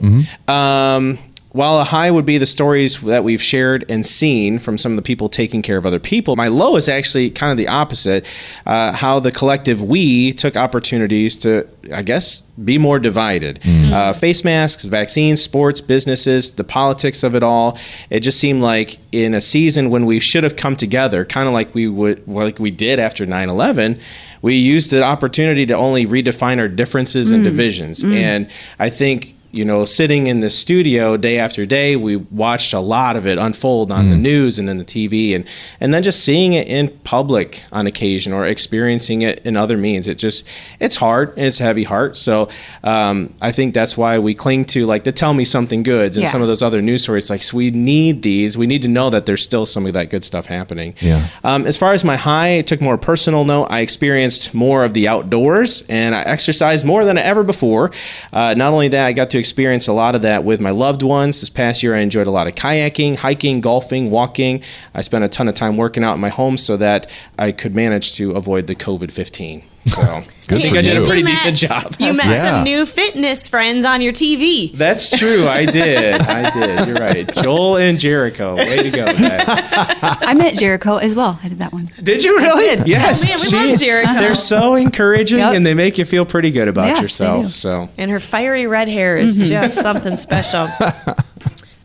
Um, 0.48 1.18
while 1.54 1.80
a 1.80 1.84
high 1.84 2.10
would 2.10 2.26
be 2.26 2.38
the 2.38 2.46
stories 2.46 3.02
that 3.02 3.26
we've 3.26 3.42
shared 3.42 3.84
and 3.90 4.06
seen 4.06 4.58
from 4.58 4.78
some 4.78 4.94
of 4.94 4.96
the 4.96 5.02
people 5.02 5.28
taking 5.28 5.62
care 5.62 5.78
of 5.78 5.86
other 5.86 6.00
people, 6.00 6.36
my 6.38 6.48
low 6.48 6.78
is 6.78 6.88
actually 6.88 7.30
kind 7.30 7.52
of 7.52 7.58
the 7.58 7.68
opposite. 7.68 8.26
Uh, 8.66 8.94
how 8.94 9.20
the 9.20 9.32
collective 9.32 9.84
we 9.84 10.32
took 10.32 10.56
opportunities 10.56 11.36
to, 11.38 11.68
I 11.94 12.04
guess, 12.04 12.42
be 12.64 12.78
more 12.78 13.00
divided. 13.00 13.60
Uh, 13.94 14.14
face 14.14 14.44
masks, 14.46 14.84
vaccines, 14.84 15.42
sports, 15.42 15.82
businesses, 15.82 16.52
the 16.52 16.64
politics 16.64 17.24
of 17.24 17.36
it 17.36 17.44
all. 17.44 17.78
It 18.10 18.22
just 18.22 18.40
seemed 18.40 18.62
like 18.62 18.98
in 19.12 19.34
a 19.34 19.42
season 19.42 19.90
when 19.90 20.06
we 20.06 20.22
should 20.22 20.46
have 20.46 20.56
come 20.56 20.78
together, 20.78 21.26
kind 21.26 21.48
of 21.48 21.54
like 21.54 21.76
we 21.76 21.88
would, 21.88 22.26
like 22.28 22.60
we 22.60 22.72
did 22.72 23.00
after 23.00 23.26
9 23.26 23.50
11 23.50 24.00
we 24.44 24.56
used 24.56 24.90
the 24.90 25.04
opportunity 25.04 25.68
to 25.68 25.74
only 25.74 26.08
redefine 26.08 26.58
our 26.58 26.68
differences 26.68 27.30
and 27.30 27.44
divisions. 27.44 28.04
And 28.04 28.50
I 28.80 28.90
think 28.90 29.36
you 29.52 29.66
know, 29.66 29.86
sitting 29.86 30.28
in 30.28 30.40
the 30.40 30.50
studio 30.50 31.18
day 31.18 31.38
after 31.38 31.66
day, 31.66 31.96
we 31.96 32.16
watched 32.16 32.74
a 32.74 32.80
lot 32.80 33.16
of 33.16 33.26
it 33.28 33.38
unfold 33.38 33.92
on 33.92 34.10
the 34.10 34.16
news 34.16 34.58
and 34.60 34.70
in 34.70 34.78
the 34.78 34.86
TV, 34.86 35.36
and 35.36 35.46
and 35.80 35.94
then 35.94 36.04
just 36.04 36.24
seeing 36.24 36.54
it 36.54 36.68
in 36.68 36.90
public 37.04 37.64
on 37.72 37.88
occasion 37.88 38.34
or 38.34 38.46
experiencing 38.46 39.22
it 39.22 39.40
in 39.46 39.58
other 39.58 39.78
means. 39.78 40.08
It 40.08 40.16
just 40.16 40.46
it's 40.80 40.96
hard 40.96 41.30
and 41.38 41.46
it's 41.46 41.60
a 41.60 41.64
heavy 41.64 41.84
heart. 41.84 42.18
So 42.18 42.50
um, 42.84 43.34
I 43.42 43.52
think 43.52 43.74
that's 43.74 43.98
why 43.98 44.20
we 44.20 44.34
cling 44.34 44.66
to 44.66 44.86
like 44.86 45.04
the 45.04 45.12
tell 45.12 45.34
me 45.34 45.46
something 45.46 45.84
goods 45.84 46.18
and 46.18 46.24
Yeah. 46.26 46.32
some 46.32 46.42
of 46.42 46.48
those 46.48 46.62
other 46.62 46.82
news 46.82 47.04
stories. 47.04 47.30
Like 47.30 47.44
so 47.44 47.58
we 47.58 47.72
need 47.72 48.22
these. 48.24 48.58
We 48.58 48.68
need 48.68 48.82
to 48.84 48.88
know 48.88 49.10
that 49.10 49.26
there's 49.26 49.44
still 49.44 49.66
some 49.66 49.86
of 49.86 49.94
that 49.94 50.10
good 50.10 50.24
stuff 50.24 50.46
happening. 50.46 50.96
Yeah. 51.02 51.28
Um, 51.44 51.66
as 51.66 51.78
far 51.78 51.94
as 51.94 52.04
my 52.04 52.16
high, 52.16 52.50
it 52.50 52.68
took 52.68 52.82
more 52.82 52.98
personal 52.98 53.44
note. 53.46 53.66
I 53.70 53.82
experienced 53.82 54.54
more 54.54 54.84
of 54.84 54.94
the 54.94 55.08
outdoors 55.08 55.84
and 55.90 56.16
I 56.16 56.22
exercised 56.22 56.86
more 56.86 57.06
than 57.06 57.18
ever 57.18 57.44
before. 57.44 57.92
Uh, 58.32 58.54
not 58.56 58.74
only 58.74 58.88
that, 58.90 59.06
I 59.06 59.14
got 59.14 59.30
to 59.32 59.38
experience 59.42 59.90
a 59.90 59.94
lot 59.94 60.16
of 60.16 60.22
that 60.22 60.46
with 60.46 60.62
my 60.62 60.72
loved 60.72 61.04
ones. 61.04 61.42
This 61.42 61.50
past 61.50 61.84
year, 61.84 61.94
I 61.94 62.00
enjoyed 62.00 62.28
a 62.28 62.32
lot 62.32 62.48
of 62.48 62.56
kayaking, 62.56 63.18
hiking, 63.18 63.60
golfing, 63.60 64.10
walking. 64.10 64.64
I 64.94 65.02
spent 65.02 65.26
a 65.26 65.28
ton 65.28 65.50
of 65.50 65.56
time 65.56 65.76
working 65.76 66.06
out 66.06 66.14
in 66.14 66.22
my 66.22 66.30
home 66.30 66.58
so 66.58 66.78
that 66.78 67.10
I 67.38 67.52
could 67.52 67.76
manage 67.76 68.16
to 68.16 68.32
avoid 68.32 68.68
the 68.68 68.76
COVID 68.76 69.12
15. 69.12 69.64
So 69.88 70.02
I 70.02 70.24
Good 70.48 70.62
think 70.62 70.74
for 70.74 70.80
I 70.80 70.82
did 70.82 70.96
you. 70.96 71.04
a 71.04 71.06
pretty 71.06 71.20
You 71.20 71.26
met- 71.26 71.38
decent 71.44 71.58
job. 71.58 71.96
You 71.98 72.08
met 72.18 72.26
Yeah. 72.26 72.44
some 72.50 72.64
new 72.66 72.86
fitness 72.86 73.48
friends 73.48 73.86
on 73.86 74.02
your 74.02 74.12
TV. 74.14 74.74
That's 74.76 75.10
true. 75.10 75.48
I 75.48 75.66
did. 75.66 76.22
I 76.22 76.50
did. 76.52 76.88
You're 76.88 76.98
right. 76.98 77.36
Joel 77.42 77.78
and 77.78 77.98
Jericho. 78.00 78.56
Way 78.58 78.84
to 78.84 78.92
go, 78.92 79.06
guys. 79.06 79.46
I 79.48 80.34
met 80.34 80.56
Jericho 80.56 80.98
as 80.98 81.16
well. 81.16 81.40
I 81.42 81.48
did 81.48 81.60
that 81.60 81.72
one. 81.72 81.90
Did 82.04 82.24
you 82.24 82.38
really? 82.38 82.76
did. 82.76 82.88
Yes. 82.88 83.24
Oh, 83.24 83.28
man, 83.30 83.40
we 83.66 83.70
love 83.72 83.80
Jericho. 83.80 84.14
They're 84.14 84.36
so 84.36 84.76
encouraging 84.76 85.40
Yep. 85.40 85.54
and 85.54 85.66
they 85.66 85.74
make 85.74 85.98
you 85.98 86.06
feel 86.06 86.26
pretty 86.26 86.52
good 86.52 86.68
about 86.68 86.88
Yes, 86.88 87.02
yourself. 87.02 87.48
So 87.52 87.90
And 87.98 88.12
her 88.12 88.20
fiery 88.20 88.68
red 88.68 88.88
hair 88.90 89.16
is 89.18 89.40
mm-hmm. 89.40 89.50
just 89.50 89.76
something 89.82 90.18
special. 90.18 90.68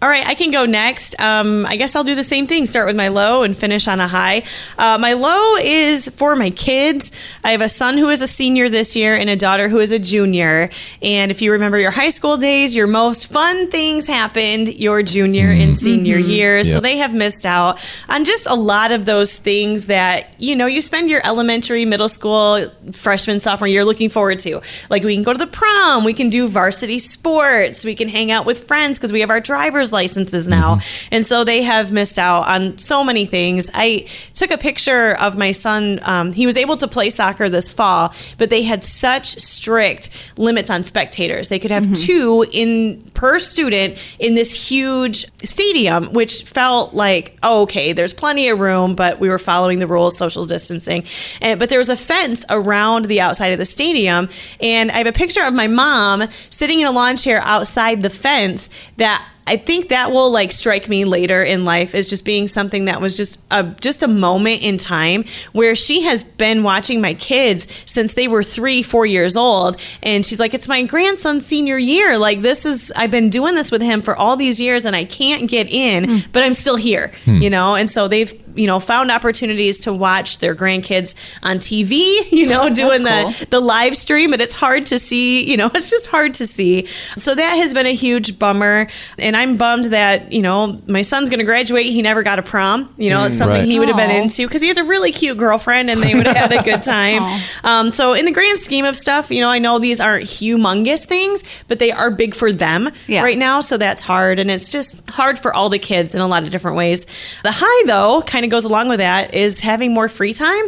All 0.02 0.10
right, 0.10 0.26
I 0.26 0.34
can 0.34 0.50
go 0.50 0.66
next. 0.66 1.18
Um, 1.18 1.64
I 1.64 1.76
guess 1.76 1.96
I'll 1.96 2.04
do 2.04 2.14
the 2.14 2.22
same 2.22 2.46
thing. 2.46 2.66
Start 2.66 2.86
with 2.86 2.96
my 2.96 3.08
low 3.08 3.44
and 3.44 3.56
finish 3.56 3.88
on 3.88 3.98
a 3.98 4.06
high. 4.06 4.42
Uh, 4.76 4.98
my 5.00 5.14
low 5.14 5.56
is 5.56 6.10
for 6.10 6.36
my 6.36 6.50
kids. 6.50 7.12
I 7.42 7.52
have 7.52 7.62
a 7.62 7.68
son 7.68 7.96
who 7.96 8.10
is 8.10 8.20
a 8.20 8.26
senior 8.26 8.68
this 8.68 8.94
year 8.94 9.16
and 9.16 9.30
a 9.30 9.36
daughter 9.36 9.70
who 9.70 9.78
is 9.78 9.92
a 9.92 9.98
junior. 9.98 10.68
And 11.00 11.30
if 11.30 11.40
you 11.40 11.50
remember 11.52 11.78
your 11.78 11.92
high 11.92 12.10
school 12.10 12.36
days, 12.36 12.74
your 12.74 12.86
most 12.86 13.32
fun 13.32 13.70
things 13.70 14.06
happened 14.06 14.68
your 14.74 15.02
junior 15.02 15.48
and 15.50 15.74
senior 15.74 16.18
years. 16.18 16.68
So 16.68 16.74
Yep. 16.74 16.82
they 16.82 16.96
have 16.98 17.14
missed 17.14 17.46
out 17.46 17.78
on 18.10 18.26
just 18.26 18.46
a 18.50 18.54
lot 18.54 18.92
of 18.92 19.06
those 19.06 19.34
things 19.34 19.86
that 19.86 20.34
you 20.38 20.54
know 20.56 20.66
you 20.66 20.82
spend 20.82 21.08
your 21.08 21.22
elementary, 21.24 21.86
middle 21.86 22.08
school, 22.10 22.68
freshman, 22.92 23.40
sophomore 23.40 23.66
year 23.68 23.82
looking 23.84 24.10
forward 24.10 24.40
to. 24.40 24.60
Like 24.90 25.04
we 25.04 25.14
can 25.14 25.22
go 25.22 25.32
to 25.32 25.38
the 25.38 25.46
prom, 25.46 26.04
we 26.04 26.12
can 26.12 26.28
do 26.28 26.48
varsity 26.48 26.98
sports, 26.98 27.82
we 27.82 27.94
can 27.94 28.08
hang 28.08 28.30
out 28.30 28.44
with 28.44 28.64
friends 28.68 28.98
because 28.98 29.10
we 29.10 29.20
have 29.20 29.30
our 29.30 29.40
driver's 29.40 29.85
licenses 29.92 30.48
now. 30.48 30.80
And 31.10 31.24
so 31.24 31.44
they 31.44 31.62
have 31.62 31.92
missed 31.92 32.18
out 32.18 32.42
on 32.42 32.78
so 32.78 33.04
many 33.04 33.26
things. 33.26 33.70
I 33.74 34.06
took 34.34 34.50
a 34.50 34.58
picture 34.58 35.16
of 35.20 35.36
my 35.36 35.52
son. 35.52 36.00
Um, 36.02 36.32
he 36.32 36.46
was 36.46 36.56
able 36.56 36.76
to 36.78 36.88
play 36.88 37.10
soccer 37.10 37.48
this 37.48 37.72
fall, 37.72 38.14
but 38.38 38.50
they 38.50 38.62
had 38.62 38.84
such 38.84 39.38
strict 39.38 40.38
limits 40.38 40.70
on 40.70 40.84
spectators. 40.84 41.48
They 41.48 41.58
could 41.58 41.70
have 41.70 41.92
two 41.94 42.44
in 42.52 43.02
per 43.14 43.38
student 43.38 43.98
in 44.18 44.34
this 44.34 44.70
huge 44.70 45.26
stadium, 45.38 46.12
which 46.12 46.42
felt 46.42 46.94
like, 46.94 47.36
oh, 47.42 47.62
okay, 47.62 47.92
there's 47.92 48.14
plenty 48.14 48.48
of 48.48 48.58
room, 48.58 48.94
but 48.94 49.18
we 49.20 49.28
were 49.28 49.38
following 49.38 49.78
the 49.78 49.86
rules, 49.86 50.16
social 50.16 50.44
distancing. 50.44 51.04
And 51.40 51.58
but 51.58 51.68
there 51.68 51.78
was 51.78 51.88
a 51.88 51.96
fence 51.96 52.44
around 52.50 53.06
the 53.06 53.20
outside 53.20 53.52
of 53.52 53.58
the 53.58 53.64
stadium, 53.64 54.28
and 54.60 54.90
I 54.90 54.98
have 54.98 55.06
a 55.06 55.12
picture 55.12 55.44
of 55.44 55.54
my 55.54 55.66
mom 55.66 56.24
sitting 56.50 56.80
in 56.80 56.86
a 56.86 56.92
lawn 56.92 57.16
chair 57.16 57.40
outside 57.42 58.02
the 58.02 58.10
fence 58.10 58.70
that 58.96 59.26
I 59.46 59.56
think 59.56 59.88
that 59.88 60.10
will 60.10 60.30
like 60.30 60.52
strike 60.52 60.88
me 60.88 61.04
later 61.04 61.42
in 61.42 61.64
life 61.64 61.94
as 61.94 62.10
just 62.10 62.24
being 62.24 62.46
something 62.46 62.86
that 62.86 63.00
was 63.00 63.16
just 63.16 63.40
a 63.50 63.62
just 63.62 64.02
a 64.02 64.08
moment 64.08 64.62
in 64.62 64.76
time 64.76 65.24
where 65.52 65.74
she 65.74 66.02
has 66.02 66.24
been 66.24 66.62
watching 66.62 67.00
my 67.00 67.14
kids 67.14 67.68
since 67.86 68.14
they 68.14 68.28
were 68.28 68.42
three, 68.42 68.82
four 68.82 69.06
years 69.06 69.36
old, 69.36 69.80
and 70.02 70.26
she's 70.26 70.40
like, 70.40 70.54
"It's 70.54 70.68
my 70.68 70.82
grandson's 70.84 71.46
senior 71.46 71.78
year. 71.78 72.18
Like 72.18 72.42
this 72.42 72.66
is 72.66 72.92
I've 72.96 73.10
been 73.10 73.30
doing 73.30 73.54
this 73.54 73.70
with 73.70 73.82
him 73.82 74.02
for 74.02 74.16
all 74.16 74.36
these 74.36 74.60
years, 74.60 74.84
and 74.84 74.96
I 74.96 75.04
can't 75.04 75.48
get 75.48 75.68
in, 75.68 76.04
hmm. 76.04 76.16
but 76.32 76.42
I'm 76.42 76.54
still 76.54 76.76
here, 76.76 77.12
hmm. 77.24 77.40
you 77.42 77.50
know." 77.50 77.74
And 77.74 77.88
so 77.88 78.08
they've 78.08 78.34
you 78.56 78.66
know 78.66 78.80
found 78.80 79.10
opportunities 79.10 79.78
to 79.80 79.92
watch 79.92 80.38
their 80.38 80.54
grandkids 80.54 81.14
on 81.42 81.58
TV, 81.58 82.30
you 82.32 82.46
know, 82.46 82.68
doing 82.74 83.02
That's 83.04 83.40
the 83.40 83.46
the 83.46 83.60
live 83.60 83.96
stream, 83.96 84.32
and 84.32 84.42
it's 84.42 84.54
hard 84.54 84.86
to 84.86 84.98
see, 84.98 85.48
you 85.48 85.56
know, 85.56 85.70
it's 85.74 85.90
just 85.90 86.06
hard 86.08 86.34
to 86.34 86.46
see. 86.46 86.86
So 87.18 87.34
that 87.34 87.56
has 87.56 87.72
been 87.74 87.86
a 87.86 87.94
huge 87.94 88.38
bummer. 88.38 88.86
And 89.18 89.36
I'm 89.36 89.56
bummed 89.56 89.86
that, 89.86 90.32
you 90.32 90.42
know, 90.42 90.80
my 90.86 91.02
son's 91.02 91.28
going 91.30 91.38
to 91.38 91.44
graduate. 91.44 91.86
He 91.86 92.02
never 92.02 92.22
got 92.22 92.38
a 92.38 92.42
prom. 92.42 92.92
You 92.96 93.10
know, 93.10 93.24
it's 93.24 93.36
something 93.38 93.60
Right. 93.60 93.64
he 93.68 93.78
would 93.78 93.88
have 93.88 93.96
been 93.96 94.10
into 94.10 94.46
because 94.46 94.60
he 94.62 94.68
has 94.68 94.78
a 94.78 94.84
really 94.84 95.12
cute 95.12 95.38
girlfriend 95.38 95.88
and 95.90 96.02
they 96.02 96.14
would 96.14 96.26
have 96.26 96.36
had 96.36 96.52
a 96.52 96.62
good 96.62 96.82
time. 96.96 97.22
um, 97.64 97.90
so, 97.90 98.12
in 98.12 98.24
the 98.24 98.30
grand 98.32 98.58
scheme 98.58 98.84
of 98.84 98.96
stuff, 98.96 99.30
you 99.30 99.40
know, 99.40 99.48
I 99.48 99.58
know 99.58 99.78
these 99.78 100.00
aren't 100.00 100.24
humongous 100.24 101.04
things, 101.06 101.64
but 101.68 101.78
they 101.78 101.90
are 101.92 102.10
big 102.10 102.34
for 102.34 102.52
them 102.52 102.90
Yeah. 103.06 103.22
right 103.22 103.38
now. 103.38 103.60
So 103.60 103.76
that's 103.76 104.02
hard. 104.02 104.38
And 104.38 104.50
it's 104.50 104.70
just 104.70 105.08
hard 105.10 105.38
for 105.38 105.52
all 105.54 105.68
the 105.68 105.78
kids 105.78 106.14
in 106.14 106.20
a 106.20 106.26
lot 106.26 106.42
of 106.42 106.50
different 106.50 106.76
ways. 106.76 107.06
The 107.42 107.52
high, 107.54 107.86
though, 107.86 108.22
kind 108.22 108.44
of 108.44 108.45
goes 108.48 108.64
along 108.64 108.88
with 108.88 108.98
that 108.98 109.34
is 109.34 109.60
having 109.60 109.92
more 109.92 110.08
free 110.08 110.32
time. 110.32 110.64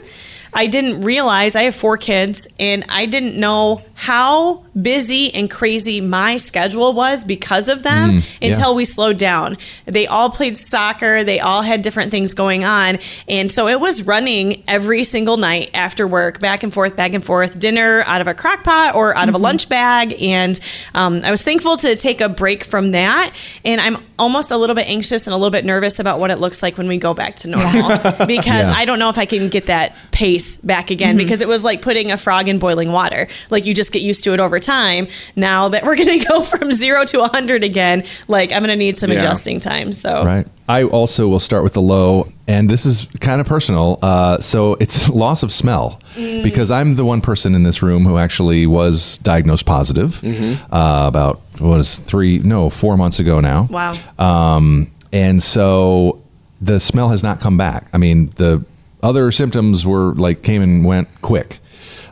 I 0.53 0.67
didn't 0.67 1.03
realize 1.03 1.57
I 1.57 1.63
have 1.65 1.75
four 1.75 1.97
kids 1.99 2.49
and 2.59 2.85
I 2.89 3.07
didn't 3.07 3.39
know 3.39 3.83
how 3.95 4.65
busy 4.83 5.35
and 5.35 5.51
crazy 5.51 6.01
my 6.01 6.37
schedule 6.37 6.93
was 6.93 7.25
because 7.25 7.69
of 7.69 7.83
them 7.83 8.13
mm, 8.13 8.39
yeah. 8.41 8.49
until 8.49 8.75
we 8.75 8.85
slowed 8.85 9.19
down. 9.19 9.57
They 9.87 10.07
all 10.07 10.31
played 10.31 10.57
soccer, 10.57 11.25
they 11.25 11.41
all 11.41 11.63
had 11.63 11.83
different 11.83 12.11
things 12.11 12.35
going 12.35 12.65
on. 12.65 12.99
And 13.29 13.51
so 13.51 13.69
it 13.69 13.81
was 13.81 14.03
running 14.03 14.63
every 14.69 15.05
single 15.05 15.37
night 15.37 15.71
after 15.75 16.07
work, 16.07 16.41
back 16.41 16.63
and 16.63 16.73
forth, 16.73 16.97
back 16.97 17.15
and 17.15 17.25
forth, 17.25 17.59
dinner 17.59 18.03
out 18.07 18.21
of 18.21 18.27
a 18.27 18.35
crock 18.35 18.65
pot 18.65 18.95
or 18.95 19.17
out 19.17 19.29
of 19.29 19.35
a 19.35 19.39
mm-hmm. 19.39 19.45
lunch 19.45 19.69
bag. 19.69 20.21
And 20.23 20.59
um, 20.95 21.21
I 21.25 21.31
was 21.31 21.43
thankful 21.43 21.77
to 21.79 21.97
take 21.97 22.21
a 22.21 22.29
break 22.29 22.65
from 22.65 22.93
that. 22.93 23.33
And 23.65 23.81
I'm 23.81 23.99
almost 24.19 24.51
a 24.51 24.57
little 24.57 24.75
bit 24.75 24.89
anxious 24.89 25.27
and 25.27 25.35
a 25.35 25.37
little 25.37 25.51
bit 25.51 25.65
nervous 25.65 25.99
about 25.99 26.19
what 26.19 26.31
it 26.31 26.39
looks 26.39 26.63
like 26.63 26.77
when 26.79 26.89
we 26.89 26.99
go 26.99 27.15
back 27.15 27.37
to 27.37 27.49
normal 27.49 27.89
because 28.27 28.67
Yeah. 28.67 28.75
I 28.75 28.85
don't 28.85 28.99
know 28.99 29.09
if 29.09 29.19
I 29.19 29.27
can 29.27 29.49
get 29.49 29.67
that 29.67 29.95
pace 30.11 30.59
back 30.59 30.91
again 30.91 31.11
mm-hmm. 31.11 31.19
because 31.19 31.43
it 31.43 31.49
was 31.49 31.63
like 31.65 31.83
putting 31.83 32.11
a 32.11 32.17
frog 32.17 32.49
in 32.49 32.59
boiling 32.59 32.93
water. 32.93 33.29
Like 33.51 33.67
you 33.67 33.75
just 33.75 33.93
get 33.93 34.03
used 34.03 34.25
to 34.25 34.35
it 34.35 34.41
over 34.41 34.59
time. 34.59 34.68
Time 34.69 35.09
now 35.35 35.69
that 35.71 35.83
we're 35.85 35.97
going 36.03 36.19
to 36.21 36.25
go 36.27 36.43
from 36.43 36.73
zero 36.73 37.05
to 37.07 37.21
100 37.21 37.65
again, 37.65 38.05
like 38.29 38.53
I'm 38.53 38.61
going 38.61 38.69
to 38.69 38.77
need 38.77 38.99
some 38.99 39.11
Yeah. 39.11 39.19
adjusting 39.19 39.61
time. 39.61 39.93
So, 39.95 40.23
Right. 40.25 40.47
I 40.69 40.83
also 40.85 41.27
will 41.27 41.41
start 41.41 41.65
with 41.65 41.73
the 41.73 41.81
low, 41.81 42.29
and 42.47 42.69
this 42.69 42.85
is 42.85 43.07
kind 43.21 43.41
of 43.41 43.47
personal. 43.47 43.99
Uh, 44.03 44.39
so 44.41 44.75
it's 44.81 45.09
loss 45.25 45.43
of 45.43 45.51
smell 45.53 46.01
because 46.43 46.71
I'm 46.71 46.97
the 46.97 47.05
one 47.07 47.23
person 47.23 47.55
in 47.55 47.63
this 47.63 47.81
room 47.83 48.05
who 48.05 48.19
actually 48.19 48.67
was 48.67 49.17
diagnosed 49.21 49.65
positive 49.65 50.23
uh, 50.25 51.05
about 51.09 51.41
what 51.59 51.77
was 51.79 51.99
three, 52.01 52.39
no, 52.41 52.69
four 52.69 52.99
months 52.99 53.19
ago 53.19 53.41
now. 53.41 53.67
wow. 53.71 53.95
Um, 54.19 54.91
and 55.13 55.43
so 55.43 56.23
the 56.61 56.79
smell 56.81 57.09
has 57.09 57.23
not 57.23 57.41
come 57.41 57.57
back. 57.57 57.89
I 57.95 57.97
mean, 57.99 58.29
the 58.37 58.63
other 59.03 59.33
symptoms 59.33 59.87
were 59.87 60.13
like 60.15 60.43
came 60.43 60.61
and 60.61 60.85
went 60.85 61.09
quick, 61.23 61.61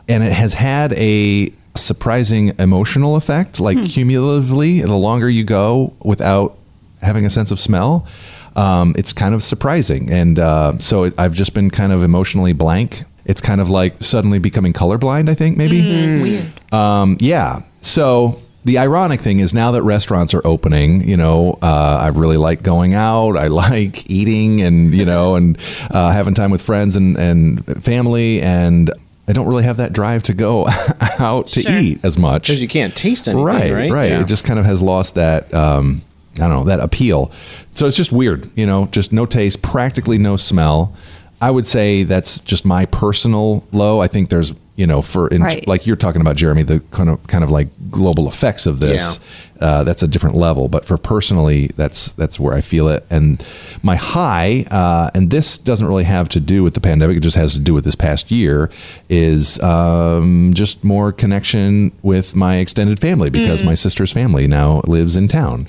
and 0.07 0.23
it 0.23 0.33
has 0.33 0.55
had 0.55 0.93
a 0.93 1.53
surprising 1.77 2.53
emotional 2.59 3.15
effect. 3.15 3.59
Like 3.59 3.81
cumulatively, 3.83 4.81
the 4.81 4.95
longer 4.95 5.29
you 5.29 5.43
go 5.43 5.93
without 6.03 6.57
having 7.01 7.25
a 7.25 7.29
sense 7.29 7.51
of 7.51 7.59
smell, 7.59 8.05
um, 8.55 8.95
it's 8.97 9.13
kind 9.13 9.35
of 9.35 9.43
surprising. 9.43 10.11
And 10.11 10.39
uh, 10.39 10.79
so 10.79 11.03
it, 11.03 11.13
I've 11.17 11.33
just 11.33 11.53
been 11.53 11.69
kind 11.69 11.91
of 11.91 12.03
emotionally 12.03 12.53
blank. 12.53 13.03
It's 13.25 13.41
kind 13.41 13.61
of 13.61 13.69
like 13.69 14.01
suddenly 14.01 14.39
becoming 14.39 14.73
colorblind. 14.73 15.29
I 15.29 15.33
think 15.33 15.57
maybe. 15.57 15.81
Weird. 16.21 16.73
Um, 16.73 17.17
yeah. 17.19 17.61
So 17.81 18.41
the 18.65 18.77
ironic 18.79 19.21
thing 19.21 19.39
is 19.39 19.53
now 19.53 19.71
that 19.71 19.81
restaurants 19.83 20.33
are 20.33 20.45
opening, 20.45 21.07
you 21.07 21.15
know, 21.15 21.57
uh, 21.61 21.99
I 22.01 22.07
really 22.09 22.35
like 22.35 22.63
going 22.63 22.93
out. 22.93 23.37
I 23.37 23.47
like 23.47 24.09
eating 24.09 24.61
and, 24.61 24.93
you 24.93 25.05
know, 25.05 25.35
and 25.35 25.57
uh, 25.89 26.11
having 26.11 26.33
time 26.33 26.51
with 26.51 26.61
friends 26.61 26.97
and, 26.97 27.15
and 27.17 27.83
family. 27.83 28.41
And 28.41 28.91
I 29.27 29.33
don't 29.33 29.47
really 29.47 29.63
have 29.63 29.77
that 29.77 29.91
drive 29.93 30.23
to 30.23 30.33
go 30.33 30.67
out 31.19 31.47
to 31.49 31.61
Sure. 31.61 31.71
eat 31.73 31.99
as 32.03 32.17
much. 32.17 32.47
because 32.47 32.61
you 32.61 32.67
can't 32.67 32.95
taste 32.95 33.27
anything, 33.27 33.43
right, 33.43 33.71
right? 33.73 33.91
right. 33.91 34.09
Yeah. 34.11 34.21
It 34.21 34.27
just 34.27 34.43
kind 34.45 34.59
of 34.59 34.65
has 34.65 34.81
lost 34.81 35.15
that. 35.15 35.53
Um, 35.53 36.01
I 36.35 36.41
don't 36.41 36.51
know 36.51 36.63
that 36.65 36.79
appeal. 36.79 37.31
So 37.71 37.87
it's 37.87 37.97
just 37.97 38.11
weird, 38.11 38.49
you 38.55 38.65
know, 38.65 38.85
just 38.87 39.11
no 39.11 39.25
taste, 39.25 39.61
practically 39.61 40.17
no 40.17 40.37
smell. 40.37 40.93
I 41.39 41.51
would 41.51 41.67
say 41.67 42.03
that's 42.03 42.39
just 42.39 42.65
my 42.65 42.85
personal 42.87 43.65
low. 43.71 44.01
I 44.01 44.07
think 44.07 44.29
there's, 44.29 44.53
you 44.75 44.87
know, 44.87 45.01
for 45.03 45.27
in, 45.27 45.41
Right. 45.43 45.67
like 45.67 45.85
you're 45.85 45.95
talking 45.95 46.21
about, 46.21 46.35
Jeremy, 46.35 46.63
the 46.63 46.79
kind 46.91 47.09
of 47.09 47.25
kind 47.27 47.43
of 47.43 47.51
like 47.51 47.67
global 47.91 48.27
effects 48.27 48.65
of 48.65 48.79
this. 48.79 49.19
Uh, 49.59 49.83
that's 49.83 50.03
a 50.03 50.07
different 50.07 50.35
level. 50.35 50.67
But 50.67 50.85
for 50.85 50.97
personally, 50.97 51.71
that's 51.75 52.13
that's 52.13 52.39
where 52.39 52.53
I 52.53 52.61
feel 52.61 52.87
it. 52.89 53.03
And 53.09 53.43
my 53.81 53.95
high, 53.95 54.65
uh, 54.69 55.09
and 55.15 55.31
this 55.31 55.57
doesn't 55.57 55.87
really 55.87 56.03
have 56.03 56.29
to 56.29 56.39
do 56.39 56.61
with 56.63 56.75
the 56.75 56.79
pandemic. 56.81 57.17
It 57.17 57.21
just 57.21 57.37
has 57.37 57.53
to 57.53 57.59
do 57.59 57.73
with 57.73 57.83
this 57.83 57.95
past 57.95 58.29
year. 58.29 58.69
Is 59.09 59.59
um, 59.61 60.51
just 60.53 60.83
more 60.83 61.11
connection 61.11 61.91
with 62.03 62.35
my 62.35 62.57
extended 62.57 62.99
family 62.99 63.31
because 63.31 63.63
my 63.63 63.73
sister's 63.73 64.11
family 64.13 64.47
now 64.47 64.81
lives 64.85 65.17
in 65.17 65.27
town 65.27 65.65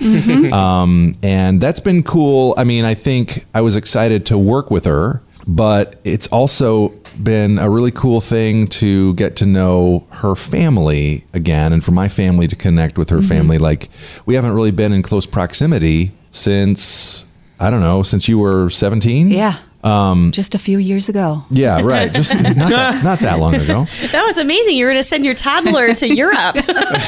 um, 0.53 1.15
and 1.23 1.59
that's 1.61 1.81
been 1.81 2.03
cool. 2.03 2.53
I 2.59 2.65
mean, 2.65 2.85
I 2.85 2.95
think 2.95 3.47
I 3.55 3.61
was 3.63 3.75
excited 3.77 4.27
to 4.27 4.37
work 4.39 4.71
with 4.71 4.85
her, 4.85 5.23
but 5.49 5.99
it's 6.05 6.27
also 6.29 6.91
been 7.21 7.59
a 7.59 7.71
really 7.71 7.91
cool 7.91 8.21
thing 8.21 8.67
to 8.67 9.15
get 9.15 9.35
to 9.37 9.47
know 9.47 10.07
her 10.11 10.35
family 10.35 11.25
again, 11.33 11.73
and 11.73 11.83
for 11.83 11.93
my 11.93 12.09
family 12.09 12.47
to 12.47 12.55
connect 12.55 12.99
with 12.99 13.09
her 13.09 13.19
mm-hmm. 13.19 13.29
family. 13.29 13.59
Like 13.59 13.89
we 14.27 14.35
haven't 14.35 14.53
really 14.53 14.71
been 14.71 14.93
in 14.93 15.03
close 15.03 15.25
proximity 15.25 16.13
since 16.31 17.25
I 17.59 17.71
don't 17.71 17.81
know 17.81 18.03
since 18.03 18.29
you 18.29 18.39
were 18.39 18.69
seventeen. 18.69 19.31
Yeah. 19.31 19.59
Um, 19.89 20.33
Just 20.33 20.55
a 20.55 20.59
few 20.59 20.79
years 20.79 21.09
ago. 21.09 21.45
Yeah, 21.51 21.81
right. 21.83 22.13
Just 22.13 22.33
not 22.43 22.71
that, 22.71 23.05
not 23.05 23.19
that 23.21 23.39
long 23.39 23.55
ago. 23.55 23.87
That 24.13 24.25
was 24.27 24.39
amazing. 24.39 24.77
You 24.77 24.85
were 24.85 24.91
going 24.93 25.03
to 25.03 25.09
send 25.09 25.25
your 25.25 25.35
toddler 25.35 25.95
to 25.95 26.15
Europe. 26.15 26.57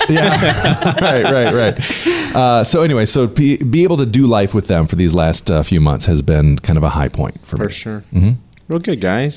yeah 0.09 1.01
right 1.01 1.25
right 1.25 1.55
right 1.55 2.35
uh, 2.35 2.65
so 2.65 2.83
anyway 2.83 3.05
so 3.05 3.27
be, 3.27 3.57
be 3.59 3.83
able 3.85 3.97
to 3.97 4.07
do 4.07 4.27
life 4.27 4.55
with 4.55 4.67
them 4.67 4.87
for 4.87 4.97
these 4.97 5.15
last 5.15 5.51
uh, 5.51 5.63
few 5.63 5.81
months 5.81 6.07
has 6.07 6.23
been 6.23 6.59
kind 6.59 6.77
of 6.77 6.83
a 6.83 6.91
high 6.91 7.09
point 7.09 7.39
for, 7.47 7.57
For 7.57 7.67
me 7.67 7.73
sure. 7.73 8.05
Mm-hmm. 8.13 8.33
Real 8.69 8.79
good, 8.79 9.01
guys. 9.01 9.37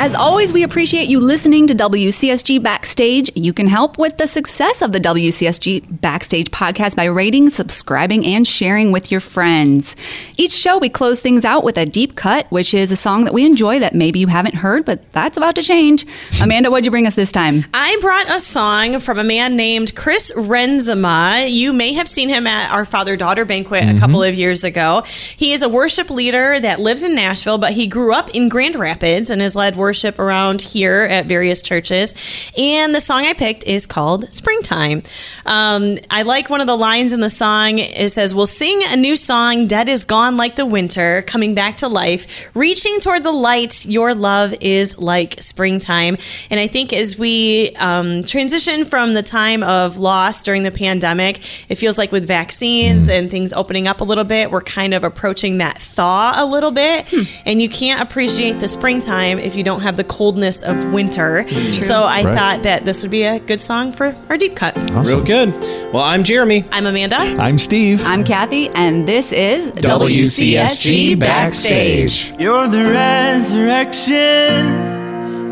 As 0.00 0.14
always, 0.14 0.52
we 0.52 0.62
appreciate 0.62 1.08
you 1.08 1.18
listening 1.18 1.66
to 1.66 1.74
WCSG 1.74 2.62
Backstage. 2.62 3.32
You 3.34 3.52
can 3.52 3.66
help 3.66 3.98
with 3.98 4.16
the 4.16 4.28
success 4.28 4.80
of 4.80 4.92
the 4.92 5.00
WCSG 5.00 6.00
Backstage 6.00 6.52
podcast 6.52 6.94
by 6.94 7.06
rating, 7.06 7.48
subscribing, 7.48 8.24
and 8.24 8.46
sharing 8.46 8.92
with 8.92 9.10
your 9.10 9.20
friends. 9.20 9.96
Each 10.36 10.52
show, 10.52 10.78
we 10.78 10.88
close 10.88 11.18
things 11.18 11.44
out 11.44 11.64
with 11.64 11.76
a 11.76 11.84
deep 11.84 12.14
cut, 12.14 12.46
which 12.50 12.74
is 12.74 12.92
a 12.92 12.96
song 12.96 13.24
that 13.24 13.34
we 13.34 13.44
enjoy 13.44 13.80
that 13.80 13.92
maybe 13.92 14.20
you 14.20 14.28
haven't 14.28 14.54
heard, 14.54 14.84
but 14.84 15.12
that's 15.12 15.36
about 15.36 15.56
to 15.56 15.64
change. 15.64 16.06
Amanda, 16.40 16.70
what'd 16.70 16.84
you 16.84 16.92
bring 16.92 17.08
us 17.08 17.16
this 17.16 17.32
time? 17.32 17.64
I 17.74 17.98
brought 18.00 18.30
a 18.30 18.38
song 18.38 19.00
from 19.00 19.18
a 19.18 19.24
man 19.24 19.56
named 19.56 19.96
Chris 19.96 20.30
Renzema. 20.36 21.50
You 21.50 21.72
may 21.72 21.94
have 21.94 22.06
seen 22.06 22.28
him 22.28 22.46
at 22.46 22.72
our 22.72 22.84
father 22.84 23.16
daughter 23.16 23.44
banquet 23.44 23.82
a 23.82 23.98
couple 23.98 24.20
mm-hmm. 24.20 24.28
of 24.28 24.36
years 24.36 24.62
ago. 24.62 25.02
He 25.04 25.50
is 25.50 25.62
a 25.62 25.68
worship 25.68 26.08
leader 26.08 26.60
that 26.60 26.78
lives 26.78 27.02
in 27.02 27.16
Nashville, 27.16 27.58
but 27.58 27.72
he 27.72 27.88
grew 27.88 28.14
up 28.14 28.30
in 28.30 28.48
Grand 28.48 28.76
Rapids 28.76 29.28
and 29.28 29.42
has 29.42 29.56
led 29.56 29.74
worship 29.74 29.87
around 30.18 30.60
here 30.60 31.06
at 31.10 31.26
various 31.26 31.62
churches. 31.62 32.14
And 32.58 32.94
the 32.94 33.00
song 33.00 33.24
I 33.24 33.32
picked 33.32 33.64
is 33.66 33.86
called 33.86 34.32
Springtime. 34.32 35.02
Um, 35.46 35.98
I 36.10 36.22
like 36.22 36.50
one 36.50 36.60
of 36.60 36.66
the 36.66 36.76
lines 36.76 37.12
in 37.12 37.20
the 37.20 37.28
song. 37.28 37.78
It 37.78 38.10
says, 38.10 38.34
We'll 38.34 38.46
sing 38.46 38.80
a 38.88 38.96
new 38.96 39.16
song, 39.16 39.66
Dead 39.66 39.88
is 39.88 40.04
Gone 40.04 40.36
Like 40.36 40.56
the 40.56 40.66
Winter, 40.66 41.22
coming 41.22 41.54
back 41.54 41.76
to 41.76 41.88
life, 41.88 42.50
reaching 42.54 43.00
toward 43.00 43.22
the 43.22 43.32
light. 43.32 43.86
Your 43.86 44.14
love 44.14 44.54
is 44.60 44.98
like 44.98 45.40
springtime. 45.40 46.16
And 46.50 46.60
I 46.60 46.66
think 46.66 46.92
as 46.92 47.18
we 47.18 47.70
um, 47.78 48.24
transition 48.24 48.84
from 48.84 49.14
the 49.14 49.22
time 49.22 49.62
of 49.62 49.98
loss 49.98 50.42
during 50.42 50.62
the 50.62 50.70
pandemic, 50.70 51.38
it 51.70 51.76
feels 51.76 51.98
like 51.98 52.12
with 52.12 52.26
vaccines 52.26 53.08
and 53.08 53.30
things 53.30 53.52
opening 53.52 53.86
up 53.86 54.00
a 54.00 54.04
little 54.04 54.24
bit, 54.24 54.50
we're 54.50 54.60
kind 54.60 54.94
of 54.94 55.04
approaching 55.04 55.58
that 55.58 55.78
thaw 55.78 56.34
a 56.36 56.44
little 56.44 56.70
bit. 56.70 57.12
And 57.46 57.60
you 57.62 57.68
can't 57.68 58.00
appreciate 58.00 58.60
the 58.60 58.68
springtime 58.68 59.38
if 59.38 59.56
you 59.56 59.62
don't 59.62 59.77
have 59.78 59.96
the 59.96 60.04
coldness 60.04 60.62
of 60.62 60.92
winter. 60.92 61.44
Mm-hmm. 61.48 61.82
So 61.82 62.02
I 62.04 62.22
Right. 62.24 62.36
thought 62.36 62.62
that 62.64 62.84
this 62.84 63.02
would 63.02 63.10
be 63.10 63.22
a 63.24 63.38
good 63.40 63.60
song 63.60 63.92
for 63.92 64.14
our 64.28 64.36
deep 64.36 64.54
cut. 64.56 64.76
Real 65.06 65.22
good. 65.22 65.52
Well, 65.92 66.02
I'm 66.02 66.24
Jeremy. 66.24 66.64
I'm 66.70 66.86
Amanda. 66.86 67.16
i'm 67.16 67.58
steve 67.58 68.04
I'm 68.06 68.24
Kathy, 68.24 68.68
and 68.70 69.06
this 69.08 69.32
is 69.32 69.70
WCSG 69.72 71.18
Backstage. 71.18 72.32
You're 72.38 72.68
the 72.68 72.84
resurrection 72.90 74.18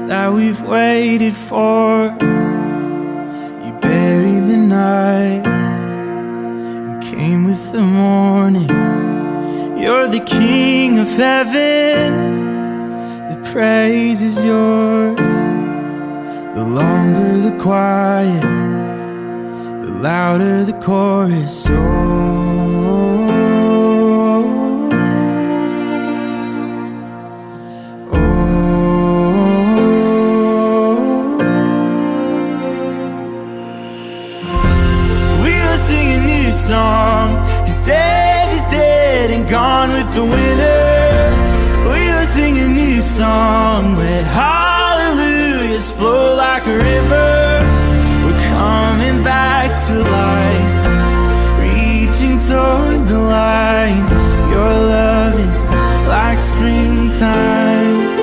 that 0.08 0.32
we've 0.32 0.60
waited 0.62 1.34
for. 1.34 2.06
You 3.64 3.72
buried 3.80 4.46
the 4.48 4.56
night 4.56 5.46
and 5.46 7.02
came 7.02 7.44
with 7.44 7.72
the 7.72 7.82
morning. 7.82 8.68
You're 9.78 10.08
the 10.08 10.20
King 10.20 10.98
of 10.98 11.08
heaven. 11.08 12.45
Praise 13.56 14.20
is 14.20 14.44
yours. 14.44 15.16
The 16.56 16.62
longer 16.62 17.38
the 17.48 17.56
quiet, 17.58 18.42
the 19.80 19.92
louder 19.92 20.62
the 20.64 20.74
chorus. 20.74 21.66
Oh. 21.70 22.04
Song. 36.52 37.30
Cause 37.64 37.86
death 37.86 38.52
is 38.52 38.64
dead 38.72 39.30
and 39.30 39.48
gone 39.48 39.92
with 39.92 40.14
the 40.14 40.22
winter. 40.24 40.85
Song. 43.06 43.94
Let 43.96 44.24
hallelujahs 44.24 45.92
flow 45.92 46.34
like 46.34 46.66
a 46.66 46.76
river. 46.76 47.62
We're 48.24 48.42
coming 48.50 49.22
back 49.22 49.70
to 49.86 49.94
life. 50.02 50.74
Reaching 51.62 52.38
toward 52.48 53.04
the 53.04 53.18
light. 53.18 54.06
Your 54.50 54.72
love 54.94 55.34
is 55.38 55.60
like 56.08 56.40
springtime. 56.40 58.16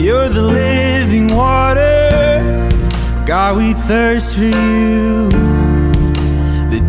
You're 0.00 0.28
the 0.28 0.42
living 0.42 1.28
water. 1.36 2.68
God, 3.24 3.56
we 3.56 3.74
thirst 3.74 4.36
for 4.36 4.44
you. 4.44 5.49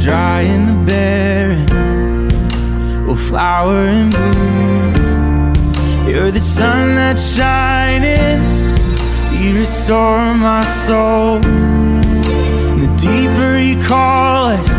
Dry 0.01 0.41
and 0.41 0.67
the 0.67 0.77
barren 0.91 1.67
will 3.05 3.15
flower 3.15 3.85
and 3.85 4.11
bloom. 4.11 6.07
You're 6.09 6.31
the 6.31 6.39
sun 6.39 6.95
that's 6.95 7.35
shining. 7.35 8.41
You 9.39 9.59
restore 9.59 10.33
my 10.33 10.63
soul. 10.63 11.39
The 12.81 12.89
deeper 12.97 13.57
you 13.59 13.77
call 13.83 14.47
us, 14.47 14.69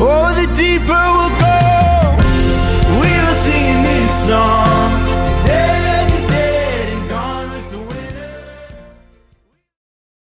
oh, 0.00 0.32
the 0.34 0.50
deeper. 0.54 1.21